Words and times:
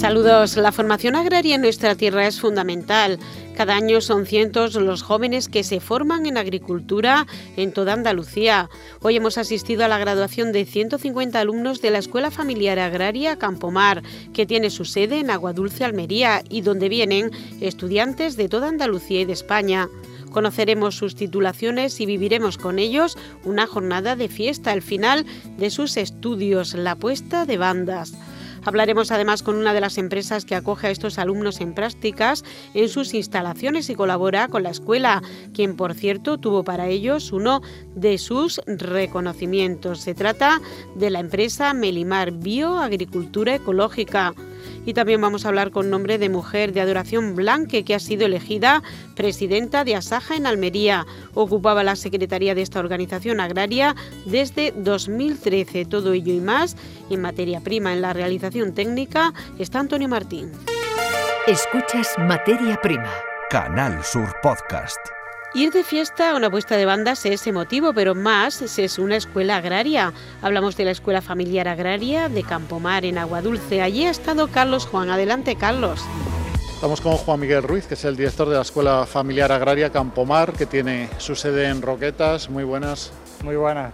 Saludos. 0.00 0.56
La 0.56 0.72
formación 0.72 1.14
agraria 1.14 1.56
en 1.56 1.60
nuestra 1.60 1.94
tierra 1.94 2.26
es 2.26 2.40
fundamental. 2.40 3.18
Cada 3.54 3.76
año 3.76 4.00
son 4.00 4.24
cientos 4.24 4.74
los 4.76 5.02
jóvenes 5.02 5.50
que 5.50 5.62
se 5.62 5.78
forman 5.78 6.24
en 6.24 6.38
agricultura 6.38 7.26
en 7.58 7.70
toda 7.74 7.92
Andalucía. 7.92 8.70
Hoy 9.02 9.16
hemos 9.16 9.36
asistido 9.36 9.84
a 9.84 9.88
la 9.88 9.98
graduación 9.98 10.52
de 10.52 10.64
150 10.64 11.38
alumnos 11.38 11.82
de 11.82 11.90
la 11.90 11.98
Escuela 11.98 12.30
Familiar 12.30 12.78
Agraria 12.78 13.36
Campomar, 13.38 14.02
que 14.32 14.46
tiene 14.46 14.70
su 14.70 14.86
sede 14.86 15.18
en 15.18 15.28
Aguadulce, 15.28 15.84
Almería, 15.84 16.44
y 16.48 16.62
donde 16.62 16.88
vienen 16.88 17.30
estudiantes 17.60 18.38
de 18.38 18.48
toda 18.48 18.68
Andalucía 18.68 19.20
y 19.20 19.24
de 19.26 19.34
España. 19.34 19.90
Conoceremos 20.30 20.94
sus 20.94 21.14
titulaciones 21.14 22.00
y 22.00 22.06
viviremos 22.06 22.56
con 22.56 22.78
ellos 22.78 23.18
una 23.44 23.66
jornada 23.66 24.16
de 24.16 24.28
fiesta 24.28 24.72
al 24.72 24.80
final 24.80 25.26
de 25.58 25.68
sus 25.68 25.98
estudios, 25.98 26.72
la 26.72 26.96
puesta 26.96 27.44
de 27.44 27.58
bandas. 27.58 28.14
Hablaremos 28.64 29.10
además 29.10 29.42
con 29.42 29.56
una 29.56 29.72
de 29.72 29.80
las 29.80 29.98
empresas 29.98 30.44
que 30.44 30.54
acoge 30.54 30.88
a 30.88 30.90
estos 30.90 31.18
alumnos 31.18 31.60
en 31.60 31.74
prácticas 31.74 32.44
en 32.74 32.88
sus 32.88 33.14
instalaciones 33.14 33.88
y 33.90 33.94
colabora 33.94 34.48
con 34.48 34.62
la 34.62 34.70
escuela, 34.70 35.22
quien 35.54 35.76
por 35.76 35.94
cierto 35.94 36.38
tuvo 36.38 36.64
para 36.64 36.88
ellos 36.88 37.32
uno 37.32 37.62
de 37.94 38.18
sus 38.18 38.60
reconocimientos. 38.66 40.00
Se 40.00 40.14
trata 40.14 40.60
de 40.94 41.10
la 41.10 41.20
empresa 41.20 41.72
Melimar 41.74 42.32
Bio 42.32 42.78
Agricultura 42.78 43.54
Ecológica 43.54 44.34
y 44.84 44.94
también 44.94 45.20
vamos 45.20 45.44
a 45.44 45.48
hablar 45.48 45.70
con 45.70 45.90
nombre 45.90 46.18
de 46.18 46.28
mujer 46.28 46.72
de 46.72 46.80
Adoración 46.80 47.34
Blanque, 47.34 47.84
que 47.84 47.94
ha 47.94 48.00
sido 48.00 48.26
elegida 48.26 48.82
presidenta 49.14 49.84
de 49.84 49.96
Asaja 49.96 50.36
en 50.36 50.46
Almería. 50.46 51.06
Ocupaba 51.34 51.84
la 51.84 51.96
secretaría 51.96 52.54
de 52.54 52.62
esta 52.62 52.80
organización 52.80 53.40
agraria 53.40 53.94
desde 54.24 54.72
2013. 54.76 55.84
Todo 55.84 56.12
ello 56.12 56.32
y 56.32 56.40
más 56.40 56.76
en 57.10 57.20
materia 57.20 57.60
prima 57.60 57.92
en 57.92 58.02
la 58.02 58.12
realización 58.12 58.74
técnica 58.74 59.32
está 59.58 59.80
Antonio 59.80 60.08
Martín. 60.08 60.50
Escuchas 61.46 62.14
Materia 62.18 62.78
Prima. 62.82 63.10
Canal 63.50 64.04
Sur 64.04 64.32
Podcast. 64.42 65.19
Ir 65.52 65.72
de 65.72 65.82
fiesta 65.82 66.30
a 66.30 66.36
una 66.36 66.48
puesta 66.48 66.76
de 66.76 66.86
bandas 66.86 67.26
es 67.26 67.44
emotivo, 67.44 67.92
pero 67.92 68.14
más 68.14 68.62
es 68.78 68.98
una 69.00 69.16
escuela 69.16 69.56
agraria. 69.56 70.12
Hablamos 70.42 70.76
de 70.76 70.84
la 70.84 70.92
Escuela 70.92 71.22
Familiar 71.22 71.66
Agraria 71.66 72.28
de 72.28 72.44
Campomar, 72.44 73.04
en 73.04 73.18
Aguadulce. 73.18 73.82
Allí 73.82 74.04
ha 74.04 74.10
estado 74.10 74.46
Carlos 74.46 74.86
Juan. 74.86 75.10
Adelante, 75.10 75.56
Carlos. 75.56 76.02
Estamos 76.72 77.00
con 77.00 77.16
Juan 77.16 77.40
Miguel 77.40 77.64
Ruiz, 77.64 77.88
que 77.88 77.94
es 77.94 78.04
el 78.04 78.16
director 78.16 78.48
de 78.48 78.54
la 78.54 78.62
Escuela 78.62 79.06
Familiar 79.06 79.50
Agraria 79.50 79.90
Campomar, 79.90 80.52
que 80.52 80.66
tiene 80.66 81.08
su 81.18 81.34
sede 81.34 81.66
en 81.66 81.82
Roquetas. 81.82 82.48
Muy 82.48 82.62
buenas. 82.62 83.10
Muy 83.42 83.56
buenas. 83.56 83.92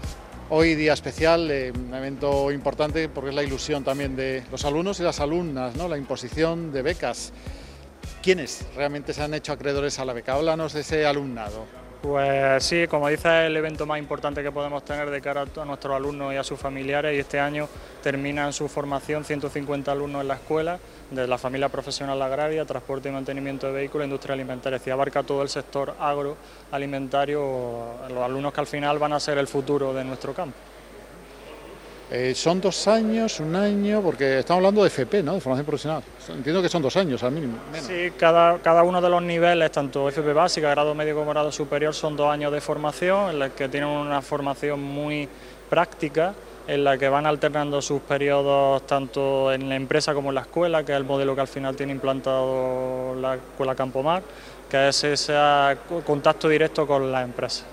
Hoy 0.50 0.74
día 0.74 0.92
especial, 0.92 1.50
eh, 1.50 1.72
un 1.74 1.94
evento 1.94 2.52
importante 2.52 3.08
porque 3.08 3.30
es 3.30 3.34
la 3.34 3.42
ilusión 3.42 3.82
también 3.82 4.14
de 4.14 4.44
los 4.52 4.66
alumnos 4.66 5.00
y 5.00 5.04
las 5.04 5.20
alumnas, 5.20 5.74
¿no? 5.74 5.88
la 5.88 5.96
imposición 5.96 6.70
de 6.70 6.82
becas. 6.82 7.32
¿Quiénes 8.26 8.66
realmente 8.74 9.14
se 9.14 9.22
han 9.22 9.32
hecho 9.34 9.52
acreedores 9.52 10.00
a 10.00 10.04
la 10.04 10.12
beca? 10.12 10.34
Háblanos 10.34 10.72
de 10.72 10.80
ese 10.80 11.06
alumnado. 11.06 11.64
Pues 12.02 12.64
sí, 12.64 12.88
como 12.88 13.06
dice, 13.06 13.28
es 13.28 13.46
el 13.46 13.56
evento 13.56 13.86
más 13.86 14.00
importante 14.00 14.42
que 14.42 14.50
podemos 14.50 14.84
tener 14.84 15.10
de 15.10 15.20
cara 15.20 15.42
a 15.42 15.64
nuestros 15.64 15.94
alumnos 15.94 16.34
y 16.34 16.36
a 16.36 16.42
sus 16.42 16.58
familiares 16.58 17.14
y 17.14 17.20
este 17.20 17.38
año 17.38 17.68
terminan 18.02 18.52
su 18.52 18.66
formación 18.66 19.24
150 19.24 19.92
alumnos 19.92 20.22
en 20.22 20.26
la 20.26 20.34
escuela 20.34 20.80
de 21.08 21.28
la 21.28 21.38
familia 21.38 21.68
profesional 21.68 22.20
agraria, 22.20 22.64
transporte 22.64 23.08
y 23.08 23.12
mantenimiento 23.12 23.68
de 23.68 23.74
vehículos, 23.74 24.06
industria 24.06 24.34
alimentaria, 24.34 24.80
decir, 24.80 24.92
abarca 24.92 25.22
todo 25.22 25.42
el 25.42 25.48
sector 25.48 25.94
agroalimentario, 26.00 28.08
los 28.08 28.24
alumnos 28.24 28.52
que 28.52 28.60
al 28.60 28.66
final 28.66 28.98
van 28.98 29.12
a 29.12 29.20
ser 29.20 29.38
el 29.38 29.46
futuro 29.46 29.94
de 29.94 30.02
nuestro 30.02 30.34
campo. 30.34 30.56
Eh, 32.08 32.34
son 32.36 32.60
dos 32.60 32.86
años, 32.86 33.40
un 33.40 33.56
año, 33.56 34.00
porque 34.00 34.38
estamos 34.38 34.58
hablando 34.58 34.82
de 34.82 34.88
FP, 34.88 35.24
¿no? 35.24 35.34
De 35.34 35.40
formación 35.40 35.66
profesional. 35.66 36.02
Entiendo 36.28 36.62
que 36.62 36.68
son 36.68 36.80
dos 36.80 36.96
años 36.96 37.20
al 37.24 37.32
mínimo. 37.32 37.58
Sí, 37.74 38.12
cada, 38.16 38.58
cada 38.58 38.84
uno 38.84 39.00
de 39.00 39.08
los 39.08 39.22
niveles, 39.22 39.72
tanto 39.72 40.08
FP 40.08 40.32
básica, 40.32 40.70
grado 40.70 40.94
medio 40.94 41.16
como 41.16 41.30
grado 41.30 41.50
superior, 41.50 41.92
son 41.92 42.16
dos 42.16 42.30
años 42.30 42.52
de 42.52 42.60
formación, 42.60 43.30
en 43.30 43.38
los 43.40 43.50
que 43.50 43.68
tienen 43.68 43.88
una 43.88 44.22
formación 44.22 44.80
muy 44.80 45.28
práctica, 45.68 46.32
en 46.68 46.84
la 46.84 46.96
que 46.96 47.08
van 47.08 47.26
alternando 47.26 47.82
sus 47.82 48.00
periodos 48.02 48.86
tanto 48.86 49.52
en 49.52 49.68
la 49.68 49.74
empresa 49.74 50.14
como 50.14 50.28
en 50.28 50.36
la 50.36 50.42
escuela, 50.42 50.84
que 50.84 50.92
es 50.92 50.98
el 50.98 51.04
modelo 51.04 51.34
que 51.34 51.40
al 51.40 51.48
final 51.48 51.74
tiene 51.74 51.92
implantado 51.92 53.16
la 53.16 53.34
escuela 53.34 53.74
Campomar, 53.74 54.22
que 54.70 54.88
es 54.88 55.04
ese 55.04 55.34
contacto 56.04 56.48
directo 56.48 56.86
con 56.86 57.10
la 57.10 57.22
empresa. 57.22 57.64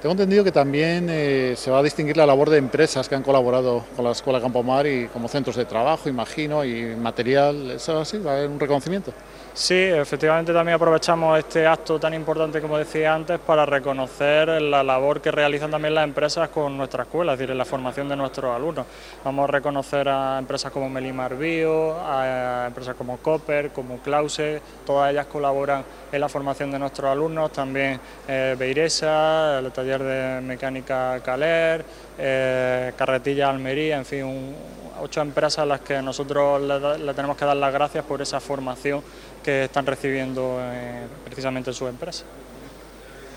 Tengo 0.00 0.12
entendido 0.12 0.44
que 0.44 0.52
también 0.52 1.08
eh, 1.10 1.54
se 1.56 1.72
va 1.72 1.80
a 1.80 1.82
distinguir 1.82 2.16
la 2.16 2.24
labor 2.24 2.50
de 2.50 2.58
empresas 2.58 3.08
que 3.08 3.16
han 3.16 3.24
colaborado 3.24 3.84
con 3.96 4.04
la 4.04 4.12
Escuela 4.12 4.40
Campomar 4.40 4.86
y 4.86 5.08
como 5.08 5.26
centros 5.26 5.56
de 5.56 5.64
trabajo, 5.64 6.08
imagino, 6.08 6.64
y 6.64 6.94
material, 6.94 7.72
¿eso 7.72 7.98
así? 7.98 8.18
¿Va 8.18 8.30
a 8.30 8.36
haber 8.36 8.48
un 8.48 8.60
reconocimiento? 8.60 9.12
Sí, 9.54 9.74
efectivamente 9.74 10.52
también 10.52 10.76
aprovechamos 10.76 11.36
este 11.36 11.66
acto 11.66 11.98
tan 11.98 12.14
importante 12.14 12.60
como 12.60 12.78
decía 12.78 13.12
antes 13.12 13.40
para 13.40 13.66
reconocer 13.66 14.62
la 14.62 14.84
labor 14.84 15.20
que 15.20 15.32
realizan 15.32 15.68
también 15.68 15.96
las 15.96 16.04
empresas 16.04 16.48
con 16.50 16.76
nuestra 16.76 17.02
escuela, 17.02 17.32
es 17.32 17.40
decir, 17.40 17.50
en 17.50 17.58
la 17.58 17.64
formación 17.64 18.08
de 18.08 18.14
nuestros 18.14 18.54
alumnos. 18.54 18.86
Vamos 19.24 19.48
a 19.48 19.52
reconocer 19.52 20.08
a 20.08 20.38
empresas 20.38 20.70
como 20.70 20.88
Melimar 20.88 21.36
Bio, 21.36 21.98
a 21.98 22.66
empresas 22.68 22.94
como 22.94 23.16
Copper, 23.16 23.70
como 23.70 23.98
Clause, 23.98 24.62
todas 24.86 25.10
ellas 25.10 25.26
colaboran 25.26 25.82
en 26.12 26.20
la 26.20 26.28
formación 26.28 26.70
de 26.70 26.78
nuestros 26.78 27.10
alumnos, 27.10 27.50
también 27.50 27.98
eh, 28.28 28.54
Beiresa, 28.56 29.58
el 29.58 29.72
taller 29.72 29.87
de 29.96 30.40
mecánica 30.42 31.20
Caler, 31.24 31.84
eh, 32.18 32.92
Carretilla 32.96 33.48
Almería, 33.48 33.96
en 33.96 34.04
fin, 34.04 34.54
ocho 35.00 35.20
empresas 35.20 35.60
a 35.60 35.66
las 35.66 35.80
que 35.80 36.02
nosotros 36.02 36.60
le, 36.60 37.14
tenemos 37.14 37.36
que 37.36 37.44
dar 37.44 37.56
las 37.56 37.72
gracias 37.72 38.04
por 38.04 38.20
esa 38.20 38.40
formación 38.40 39.02
que 39.42 39.64
están 39.64 39.86
recibiendo 39.86 40.58
eh, 40.60 41.06
precisamente 41.24 41.70
en 41.70 41.74
su 41.74 41.86
empresa. 41.86 42.24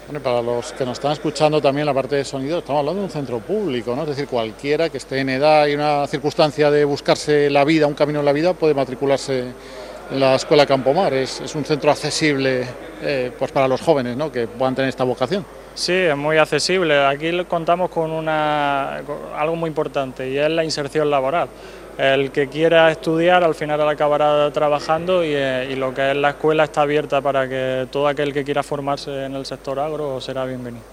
Bueno, 0.08 0.22
para 0.22 0.42
los 0.42 0.74
que 0.74 0.84
nos 0.84 0.94
están 0.98 1.14
escuchando 1.14 1.62
también 1.62 1.86
la 1.86 1.94
parte 1.94 2.18
de 2.18 2.26
sonido, 2.26 2.60
estamos 2.60 2.80
hablando 2.80 3.02
de 3.02 3.06
un 3.06 3.12
centro 3.12 3.40
público, 3.40 3.96
¿no? 3.96 4.02
Es 4.02 4.10
decir, 4.10 4.28
cualquiera 4.28 4.90
que 4.90 4.98
esté 4.98 5.20
en 5.20 5.30
edad 5.30 5.68
y 5.68 5.76
una 5.76 6.06
circunstancia 6.08 6.70
de 6.70 6.84
buscarse 6.84 7.50
la 7.50 7.64
vida, 7.64 7.88
un 7.88 7.94
camino 7.94 8.20
en 8.20 8.26
la 8.26 8.34
vida, 8.34 8.54
puede 8.54 8.74
matricularse 8.74 9.54
en 10.12 10.20
la 10.20 10.36
Escuela 10.36 10.66
Campomar. 10.66 11.14
Es, 11.14 11.40
es 11.40 11.56
un 11.56 11.64
centro 11.64 11.92
accesible 11.92 12.66
eh, 13.02 13.32
pues 13.38 13.52
para 13.52 13.68
los 13.68 13.80
jóvenes, 13.80 14.18
¿no? 14.18 14.32
Que 14.32 14.48
puedan 14.48 14.76
tener 14.76 14.90
esta 14.90 15.04
vocación. 15.04 15.46
Sí, 15.74 15.94
es 15.94 16.18
muy 16.18 16.38
accesible. 16.38 17.06
Aquí 17.06 17.32
contamos 17.46 17.90
con 17.90 18.12
una, 18.12 18.98
algo 19.38 19.56
muy 19.56 19.70
importante 19.70 20.30
y 20.30 20.38
es 20.38 20.50
la 20.50 20.64
inserción 20.64 21.10
laboral. 21.10 21.48
El 21.98 22.32
que 22.32 22.48
quiera 22.48 22.92
estudiar 22.92 23.44
al 23.44 23.56
final 23.56 23.88
acabará 23.88 24.52
trabajando 24.52 25.24
y, 25.24 25.34
eh, 25.34 25.76
lo 25.78 25.94
que 25.94 26.12
es 26.12 26.18
la 26.18 26.32
escuela 26.32 26.64
está 26.64 26.82
abierta 26.82 27.22
para 27.22 27.48
que 27.48 27.88
todo 27.92 28.08
aquel 28.08 28.34
que 28.34 28.44
quiera 28.44 28.64
formarse 28.64 29.26
en 29.26 29.36
el 29.36 29.46
sector 29.46 29.80
agro 29.80 30.20
será 30.20 30.46
bienvenido. 30.46 30.84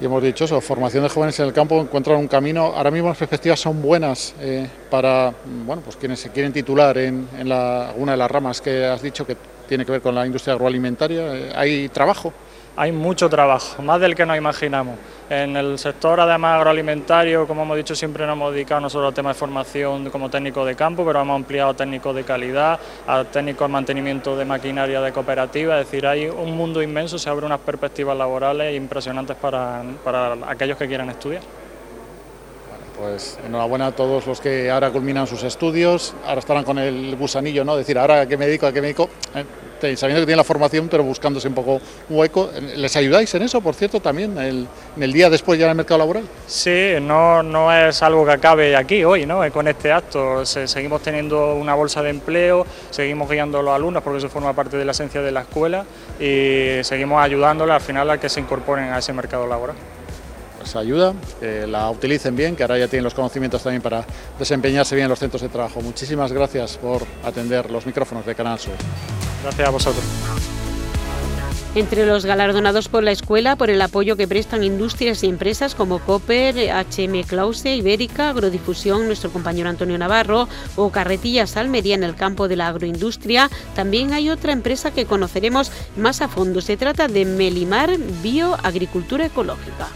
Y 0.00 0.06
hemos 0.06 0.22
dicho 0.22 0.44
eso, 0.44 0.60
formación 0.60 1.04
de 1.04 1.08
jóvenes 1.08 1.38
en 1.38 1.46
el 1.46 1.52
campo 1.52 1.80
encuentran 1.80 2.18
un 2.18 2.26
camino. 2.26 2.72
Ahora 2.74 2.90
mismo 2.90 3.08
las 3.08 3.18
perspectivas 3.18 3.60
son 3.60 3.80
buenas 3.80 4.34
eh, 4.40 4.68
para 4.90 5.32
bueno, 5.64 5.82
pues 5.82 5.96
quienes 5.96 6.18
se 6.18 6.30
quieren 6.30 6.52
titular 6.52 6.98
en, 6.98 7.28
en 7.38 7.52
alguna 7.52 8.12
de 8.12 8.18
las 8.18 8.30
ramas 8.30 8.60
que 8.60 8.84
has 8.84 9.00
dicho 9.00 9.24
que 9.24 9.36
tiene 9.68 9.86
que 9.86 9.92
ver 9.92 10.02
con 10.02 10.14
la 10.14 10.26
industria 10.26 10.54
agroalimentaria. 10.54 11.36
Eh, 11.36 11.52
¿Hay 11.54 11.88
trabajo? 11.90 12.32
Hay 12.76 12.92
mucho 12.92 13.28
trabajo, 13.28 13.82
más 13.82 14.00
del 14.00 14.14
que 14.14 14.24
nos 14.24 14.36
imaginamos. 14.36 14.96
En 15.28 15.56
el 15.56 15.78
sector, 15.78 16.20
además, 16.20 16.56
agroalimentario, 16.56 17.46
como 17.46 17.62
hemos 17.62 17.76
dicho, 17.76 17.94
siempre 17.94 18.26
nos 18.26 18.34
hemos 18.34 18.52
dedicado 18.52 18.82
no 18.82 18.90
solo 18.90 19.08
al 19.08 19.14
tema 19.14 19.30
de 19.30 19.34
formación 19.34 20.10
como 20.10 20.30
técnico 20.30 20.64
de 20.64 20.74
campo, 20.74 21.04
pero 21.04 21.20
hemos 21.20 21.36
ampliado 21.36 21.70
a 21.70 21.74
técnicos 21.74 22.14
de 22.14 22.24
calidad, 22.24 22.78
a 23.06 23.24
técnicos 23.24 23.68
de 23.68 23.72
mantenimiento 23.72 24.36
de 24.36 24.44
maquinaria 24.44 25.00
de 25.00 25.12
cooperativa, 25.12 25.80
es 25.80 25.86
decir, 25.86 26.06
hay 26.06 26.26
un 26.26 26.56
mundo 26.56 26.82
inmenso, 26.82 27.18
se 27.18 27.28
abren 27.28 27.46
unas 27.46 27.60
perspectivas 27.60 28.16
laborales 28.16 28.74
impresionantes 28.76 29.36
para, 29.36 29.82
para 30.04 30.36
aquellos 30.48 30.76
que 30.76 30.86
quieran 30.86 31.10
estudiar. 31.10 31.42
Pues 32.98 33.38
enhorabuena 33.44 33.86
a 33.88 33.92
todos 33.92 34.26
los 34.26 34.40
que 34.40 34.70
ahora 34.70 34.90
culminan 34.90 35.26
sus 35.26 35.42
estudios, 35.42 36.14
ahora 36.24 36.38
estarán 36.38 36.62
con 36.62 36.78
el 36.78 37.16
gusanillo, 37.16 37.64
¿no? 37.64 37.74
Decir, 37.76 37.98
ahora 37.98 38.20
a 38.20 38.26
qué 38.26 38.36
me 38.36 38.46
dedico, 38.46 38.66
a 38.66 38.72
qué 38.72 38.80
me. 38.80 38.90
Eh, 38.90 38.94
sabiendo 39.96 40.20
que 40.20 40.26
tienen 40.26 40.36
la 40.36 40.44
formación, 40.44 40.88
pero 40.88 41.04
buscándose 41.04 41.48
un 41.48 41.54
poco 41.54 41.80
un 42.08 42.18
hueco. 42.18 42.50
¿Les 42.76 42.94
ayudáis 42.96 43.34
en 43.34 43.42
eso, 43.42 43.60
por 43.60 43.74
cierto, 43.74 44.00
también, 44.00 44.38
en 44.38 44.68
el 45.02 45.12
día 45.12 45.28
después 45.28 45.58
ya 45.58 45.66
en 45.66 45.70
el 45.70 45.76
mercado 45.76 45.98
laboral? 45.98 46.24
Sí, 46.46 46.94
no, 47.00 47.42
no 47.42 47.72
es 47.72 48.02
algo 48.02 48.24
que 48.24 48.32
acabe 48.32 48.76
aquí 48.76 49.04
hoy, 49.04 49.26
¿no? 49.26 49.42
con 49.52 49.68
este 49.68 49.92
acto. 49.92 50.44
seguimos 50.46 51.02
teniendo 51.02 51.54
una 51.54 51.74
bolsa 51.74 52.02
de 52.02 52.10
empleo, 52.10 52.66
seguimos 52.90 53.28
guiando 53.28 53.58
a 53.58 53.62
los 53.62 53.74
alumnos 53.74 54.02
porque 54.02 54.18
eso 54.18 54.28
forma 54.28 54.52
parte 54.52 54.76
de 54.76 54.84
la 54.84 54.92
esencia 54.92 55.20
de 55.22 55.32
la 55.32 55.42
escuela 55.42 55.84
y 56.18 56.82
seguimos 56.82 57.22
ayudándoles 57.22 57.74
al 57.74 57.80
final 57.80 58.10
a 58.10 58.18
que 58.18 58.28
se 58.28 58.40
incorporen 58.40 58.90
a 58.92 58.98
ese 58.98 59.12
mercado 59.12 59.46
laboral. 59.46 59.76
esa 60.64 60.78
ayuda, 60.78 61.14
que 61.40 61.66
la 61.66 61.90
utilicen 61.90 62.36
bien, 62.36 62.54
que 62.54 62.62
ahora 62.62 62.78
ya 62.78 62.88
tienen 62.88 63.04
los 63.04 63.14
conocimientos 63.14 63.62
también 63.62 63.82
para 63.82 64.04
desempeñarse 64.38 64.94
bien 64.94 65.06
en 65.06 65.10
los 65.10 65.18
centros 65.18 65.42
de 65.42 65.48
trabajo. 65.48 65.80
Muchísimas 65.80 66.32
gracias 66.32 66.78
por 66.78 67.02
atender 67.24 67.70
los 67.70 67.84
micrófonos 67.86 68.24
de 68.24 68.34
Canal 68.34 68.58
Sur. 68.58 68.74
Gracias 69.42 69.68
a 69.68 69.70
vosotros. 69.70 70.04
Entre 71.74 72.04
los 72.04 72.26
galardonados 72.26 72.88
por 72.88 73.02
la 73.02 73.12
escuela 73.12 73.56
por 73.56 73.70
el 73.70 73.80
apoyo 73.80 74.14
que 74.14 74.28
prestan 74.28 74.62
industrias 74.62 75.24
y 75.24 75.28
empresas 75.28 75.74
como 75.74 76.00
Copper, 76.00 76.54
HM 76.54 77.22
Clause, 77.22 77.76
Ibérica, 77.76 78.28
Agrodifusión, 78.28 79.06
nuestro 79.06 79.32
compañero 79.32 79.70
Antonio 79.70 79.96
Navarro 79.96 80.48
o 80.76 80.90
Carretillas 80.90 81.56
Almería 81.56 81.94
en 81.94 82.04
el 82.04 82.14
campo 82.14 82.46
de 82.46 82.56
la 82.56 82.68
agroindustria, 82.68 83.48
también 83.74 84.12
hay 84.12 84.28
otra 84.28 84.52
empresa 84.52 84.90
que 84.90 85.06
conoceremos 85.06 85.72
más 85.96 86.20
a 86.20 86.28
fondo. 86.28 86.60
Se 86.60 86.76
trata 86.76 87.08
de 87.08 87.24
Melimar 87.24 87.96
Bioagricultura 88.22 89.24
Ecológica. 89.24 89.88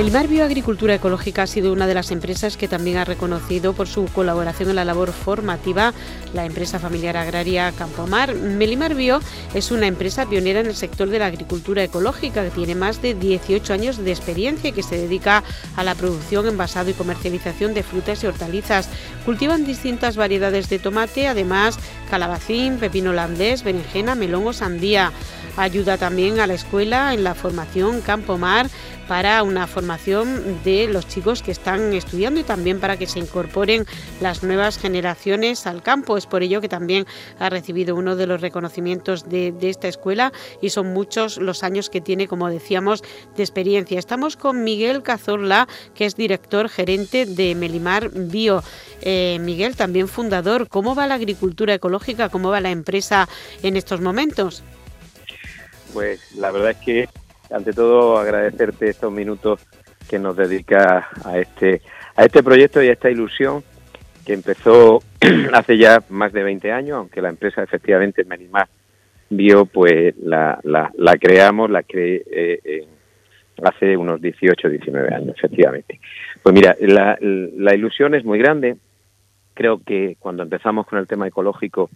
Melimar 0.00 0.28
Bioagricultura 0.28 0.94
Ecológica 0.94 1.42
ha 1.42 1.46
sido 1.46 1.74
una 1.74 1.86
de 1.86 1.92
las 1.92 2.10
empresas 2.10 2.56
que 2.56 2.68
también 2.68 2.96
ha 2.96 3.04
reconocido 3.04 3.74
por 3.74 3.86
su 3.86 4.06
colaboración 4.06 4.70
en 4.70 4.76
la 4.76 4.86
labor 4.86 5.12
formativa 5.12 5.92
la 6.32 6.46
empresa 6.46 6.78
familiar 6.78 7.18
agraria 7.18 7.70
Campomar. 7.72 8.34
Melimar 8.34 8.94
Bio 8.94 9.20
es 9.52 9.70
una 9.70 9.86
empresa 9.86 10.24
pionera 10.24 10.60
en 10.60 10.68
el 10.68 10.74
sector 10.74 11.10
de 11.10 11.18
la 11.18 11.26
agricultura 11.26 11.84
ecológica 11.84 12.42
que 12.42 12.50
tiene 12.50 12.74
más 12.74 13.02
de 13.02 13.12
18 13.12 13.74
años 13.74 13.98
de 13.98 14.10
experiencia 14.10 14.70
y 14.70 14.72
que 14.72 14.82
se 14.82 14.96
dedica 14.96 15.44
a 15.76 15.84
la 15.84 15.94
producción, 15.94 16.48
envasado 16.48 16.88
y 16.88 16.94
comercialización 16.94 17.74
de 17.74 17.82
frutas 17.82 18.24
y 18.24 18.26
hortalizas. 18.26 18.88
Cultivan 19.26 19.66
distintas 19.66 20.16
variedades 20.16 20.70
de 20.70 20.78
tomate, 20.78 21.28
además 21.28 21.78
calabacín, 22.08 22.78
pepino 22.78 23.10
holandés, 23.10 23.64
berenjena, 23.64 24.14
melón 24.14 24.46
o 24.46 24.54
sandía. 24.54 25.12
Ayuda 25.56 25.98
también 25.98 26.40
a 26.40 26.46
la 26.46 26.54
escuela 26.54 27.12
en 27.12 27.24
la 27.24 27.34
formación 27.34 28.00
Campo 28.00 28.38
Mar 28.38 28.68
para 29.10 29.42
una 29.42 29.66
formación 29.66 30.60
de 30.62 30.86
los 30.86 31.08
chicos 31.08 31.42
que 31.42 31.50
están 31.50 31.92
estudiando 31.94 32.38
y 32.38 32.44
también 32.44 32.78
para 32.78 32.96
que 32.96 33.08
se 33.08 33.18
incorporen 33.18 33.84
las 34.20 34.44
nuevas 34.44 34.78
generaciones 34.78 35.66
al 35.66 35.82
campo. 35.82 36.16
Es 36.16 36.26
por 36.26 36.44
ello 36.44 36.60
que 36.60 36.68
también 36.68 37.06
ha 37.40 37.50
recibido 37.50 37.96
uno 37.96 38.14
de 38.14 38.28
los 38.28 38.40
reconocimientos 38.40 39.28
de, 39.28 39.52
esta 39.62 39.88
escuela 39.88 40.32
y 40.62 40.70
son 40.70 40.92
muchos 40.92 41.38
los 41.38 41.64
años 41.64 41.90
que 41.90 42.00
tiene, 42.00 42.28
como 42.28 42.48
decíamos, 42.48 43.02
de 43.36 43.42
experiencia. 43.42 43.98
Estamos 43.98 44.36
con 44.36 44.62
Miguel 44.62 45.02
Cazorla, 45.02 45.66
que 45.92 46.06
es 46.06 46.14
director 46.14 46.68
gerente 46.68 47.26
de 47.26 47.56
Melimar 47.56 48.10
Bio. 48.10 48.62
Eh, 49.02 49.38
Miguel, 49.40 49.74
también 49.74 50.06
fundador. 50.06 50.68
¿Cómo 50.68 50.94
va 50.94 51.08
la 51.08 51.14
agricultura 51.14 51.74
ecológica? 51.74 52.28
¿Cómo 52.28 52.50
va 52.50 52.60
la 52.60 52.70
empresa 52.70 53.28
en 53.64 53.76
estos 53.76 54.00
momentos? 54.00 54.62
Pues 55.92 56.34
la 56.36 56.50
verdad 56.50 56.70
es 56.70 56.76
que 56.78 57.08
ante 57.50 57.72
todo 57.72 58.18
agradecerte 58.18 58.88
estos 58.88 59.12
minutos 59.12 59.66
que 60.08 60.18
nos 60.18 60.36
dedica 60.36 61.08
a 61.24 61.38
este 61.38 61.82
a 62.16 62.24
este 62.24 62.42
proyecto 62.42 62.82
y 62.82 62.88
a 62.88 62.92
esta 62.92 63.10
ilusión 63.10 63.62
que 64.24 64.34
empezó 64.34 65.02
hace 65.52 65.78
ya 65.78 66.02
más 66.08 66.32
de 66.32 66.42
20 66.42 66.72
años, 66.72 66.98
aunque 66.98 67.22
la 67.22 67.28
empresa 67.28 67.62
efectivamente 67.62 68.24
Menimar 68.24 68.68
Bio 69.30 69.64
pues 69.64 70.16
la, 70.18 70.58
la, 70.64 70.90
la 70.96 71.16
creamos, 71.16 71.70
la 71.70 71.84
creé 71.84 72.24
eh, 72.30 72.86
hace 73.62 73.96
unos 73.96 74.20
18, 74.20 74.68
19 74.68 75.14
años, 75.14 75.36
efectivamente. 75.36 76.00
Pues 76.42 76.52
mira, 76.52 76.76
la, 76.80 77.16
la 77.20 77.74
ilusión 77.74 78.14
es 78.14 78.24
muy 78.24 78.38
grande. 78.40 78.76
Creo 79.54 79.80
que 79.84 80.16
cuando 80.18 80.42
empezamos 80.42 80.86
con 80.86 80.98
el 80.98 81.06
tema 81.06 81.28
ecológico, 81.28 81.90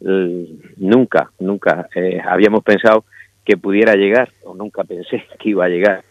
nunca, 0.00 1.30
nunca 1.38 1.88
eh, 1.94 2.20
habíamos 2.26 2.62
pensado 2.62 3.04
que 3.44 3.56
pudiera 3.56 3.94
llegar, 3.94 4.30
o 4.44 4.54
nunca 4.54 4.84
pensé 4.84 5.24
que 5.38 5.50
iba 5.50 5.64
a 5.64 5.68
llegar 5.68 6.04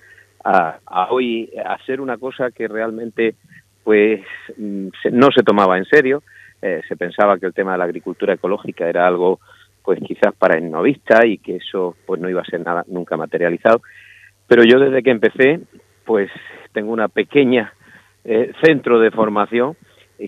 a, 0.44 0.78
a 0.86 1.12
hoy 1.12 1.52
a 1.64 1.74
hacer 1.74 2.02
una 2.02 2.18
cosa 2.18 2.52
que 2.52 2.68
realmente 2.68 3.36
pues 3.84 4.22
mm, 4.58 4.88
no 5.12 5.30
se 5.36 5.44
tomaba 5.44 5.78
en 5.78 5.86
serio, 5.86 6.24
eh, 6.62 6.82
se 6.88 6.96
pensaba 6.96 7.38
que 7.38 7.46
el 7.46 7.54
tema 7.54 7.74
de 7.74 7.78
la 7.80 7.84
agricultura 7.84 8.34
ecológica 8.34 8.88
era 8.88 9.06
algo 9.06 9.40
pues 9.84 10.00
quizás 10.00 10.34
para 10.34 10.58
el 10.58 10.72
novista 10.72 11.26
y 11.26 11.38
que 11.38 11.58
eso 11.58 11.98
pues 12.06 12.22
no 12.22 12.30
iba 12.30 12.42
a 12.42 12.46
ser 12.46 12.62
nada 12.62 12.86
nunca 12.88 13.18
materializado, 13.18 13.82
pero 14.48 14.64
yo 14.64 14.80
desde 14.80 15.04
que 15.04 15.12
empecé 15.12 15.60
pues 16.06 16.32
tengo 16.72 16.94
una 16.94 17.10
pequeña 17.10 17.74
eh, 18.24 18.54
centro 18.64 19.00
de 19.00 19.12
formación 19.12 19.76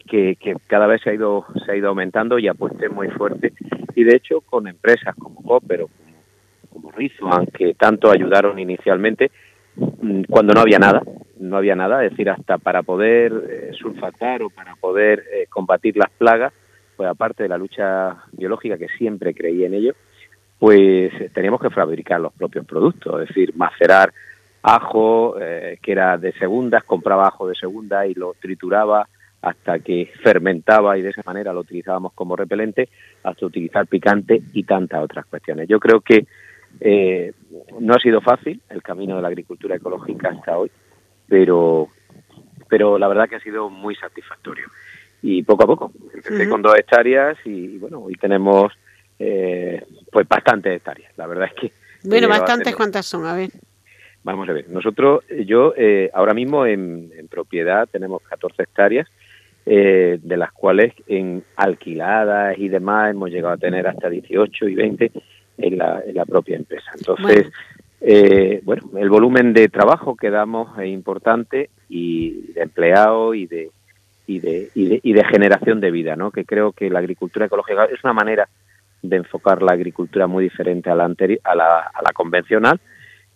que, 0.09 0.35
cada 0.67 0.87
vez 0.87 1.01
se 1.01 1.11
ha 1.11 1.13
ido 1.13 1.45
se 1.65 1.71
ha 1.71 1.75
ido 1.77 1.87
aumentando 1.87 2.37
y 2.37 2.49
apuesté 2.49 2.89
muy 2.89 3.07
fuerte 3.09 3.53
y 3.95 4.03
de 4.03 4.15
hecho 4.17 4.41
con 4.41 4.67
empresas 4.67 5.15
como 5.15 5.41
Copper 5.41 5.83
o 5.83 5.89
Rizuan, 6.91 7.47
que 7.47 7.73
tanto 7.73 8.11
ayudaron 8.11 8.59
inicialmente 8.59 9.31
mm, 9.75 10.23
cuando 10.29 10.53
no 10.53 10.61
había 10.61 10.79
nada, 10.79 11.01
no 11.39 11.57
había 11.57 11.75
nada, 11.75 12.03
es 12.03 12.11
decir, 12.11 12.29
hasta 12.29 12.57
para 12.57 12.83
poder 12.83 13.31
eh, 13.49 13.71
sulfatar 13.73 14.43
o 14.43 14.49
para 14.49 14.75
poder 14.75 15.23
eh, 15.33 15.47
combatir 15.49 15.97
las 15.97 16.09
plagas, 16.11 16.53
pues 16.95 17.09
aparte 17.09 17.43
de 17.43 17.49
la 17.49 17.57
lucha 17.57 18.23
biológica 18.31 18.77
que 18.77 18.87
siempre 18.97 19.33
creí 19.33 19.65
en 19.65 19.73
ello, 19.73 19.93
pues 20.59 21.11
teníamos 21.33 21.61
que 21.61 21.69
fabricar 21.69 22.21
los 22.21 22.33
propios 22.33 22.65
productos, 22.65 23.21
es 23.21 23.27
decir, 23.27 23.53
macerar 23.55 24.13
ajo, 24.63 25.35
eh, 25.39 25.77
que 25.81 25.91
era 25.91 26.17
de 26.17 26.31
segundas, 26.33 26.83
compraba 26.83 27.27
ajo 27.27 27.47
de 27.47 27.55
segunda 27.55 28.07
y 28.07 28.13
lo 28.13 28.33
trituraba 28.39 29.07
hasta 29.41 29.77
que 29.77 30.09
fermentaba 30.23 30.97
y 30.97 31.03
de 31.03 31.09
esa 31.09 31.21
manera 31.23 31.53
lo 31.53 31.59
utilizábamos 31.59 32.13
como 32.13 32.35
repelente, 32.35 32.89
hasta 33.23 33.45
utilizar 33.45 33.85
picante 33.85 34.41
y 34.53 34.63
tantas 34.63 35.03
otras 35.03 35.27
cuestiones. 35.27 35.67
Yo 35.67 35.79
creo 35.79 36.01
que 36.01 36.25
eh, 36.79 37.33
no 37.79 37.93
ha 37.93 37.99
sido 37.99 38.21
fácil 38.21 38.61
el 38.69 38.81
camino 38.81 39.15
de 39.15 39.21
la 39.21 39.27
agricultura 39.27 39.75
ecológica 39.75 40.29
hasta 40.29 40.57
hoy, 40.57 40.71
pero, 41.27 41.89
pero 42.69 42.97
la 42.97 43.07
verdad 43.07 43.29
que 43.29 43.35
ha 43.35 43.39
sido 43.39 43.69
muy 43.69 43.95
satisfactorio. 43.95 44.67
Y 45.21 45.43
poco 45.43 45.63
a 45.63 45.67
poco, 45.67 45.91
empecé 46.13 46.47
con 46.47 46.61
dos 46.61 46.77
hectáreas 46.77 47.37
y, 47.45 47.77
bueno, 47.77 47.99
hoy 47.99 48.13
tenemos 48.15 48.71
eh, 49.17 49.83
pues 50.11 50.27
bastantes 50.27 50.77
hectáreas. 50.77 51.11
La 51.17 51.25
verdad 51.25 51.47
es 51.47 51.53
que... 51.59 51.71
Bueno, 52.07 52.27
bastantes, 52.27 52.75
¿cuántas 52.75 53.05
son? 53.07 53.25
A 53.25 53.33
ver. 53.33 53.49
Vamos 54.23 54.49
a 54.49 54.53
ver, 54.53 54.69
nosotros, 54.69 55.23
yo 55.45 55.73
eh, 55.77 56.09
ahora 56.13 56.33
mismo 56.33 56.65
en, 56.65 57.11
en, 57.15 57.27
propiedad 57.27 57.87
tenemos 57.87 58.23
14 58.23 58.63
hectáreas, 58.63 59.07
eh, 59.67 60.19
de 60.21 60.37
las 60.37 60.51
cuales 60.51 60.93
en 61.07 61.43
alquiladas 61.55 62.57
y 62.57 62.67
demás 62.67 63.11
hemos 63.11 63.29
llegado 63.29 63.53
a 63.53 63.57
tener 63.57 63.87
hasta 63.87 64.09
18 64.09 64.67
y 64.67 64.75
20 64.75 65.11
en 65.57 65.77
la, 65.77 66.01
en 66.05 66.15
la 66.15 66.25
propia 66.25 66.55
empresa. 66.55 66.91
Entonces, 66.97 67.51
eh, 68.01 68.61
bueno, 68.63 68.83
el 68.97 69.09
volumen 69.09 69.53
de 69.53 69.69
trabajo 69.69 70.15
que 70.15 70.29
damos 70.29 70.77
es 70.79 70.87
importante 70.87 71.69
y 71.89 72.51
de 72.53 72.61
empleado 72.61 73.33
y 73.33 73.47
de, 73.47 73.71
y 74.27 74.39
de, 74.39 74.69
y 74.73 74.85
de, 74.89 74.99
y 75.01 75.13
de 75.13 75.23
generación 75.25 75.79
de 75.79 75.91
vida, 75.91 76.15
¿no? 76.15 76.31
Que 76.31 76.45
creo 76.45 76.71
que 76.71 76.89
la 76.89 76.99
agricultura 76.99 77.45
ecológica 77.45 77.85
es 77.85 78.03
una 78.03 78.13
manera 78.13 78.47
de 79.01 79.17
enfocar 79.17 79.61
la 79.61 79.73
agricultura 79.73 80.27
muy 80.27 80.43
diferente 80.43 80.89
a 80.89 80.95
la, 80.95 81.05
a 81.05 81.55
la, 81.55 81.79
a 81.79 82.01
la 82.01 82.11
convencional, 82.13 82.79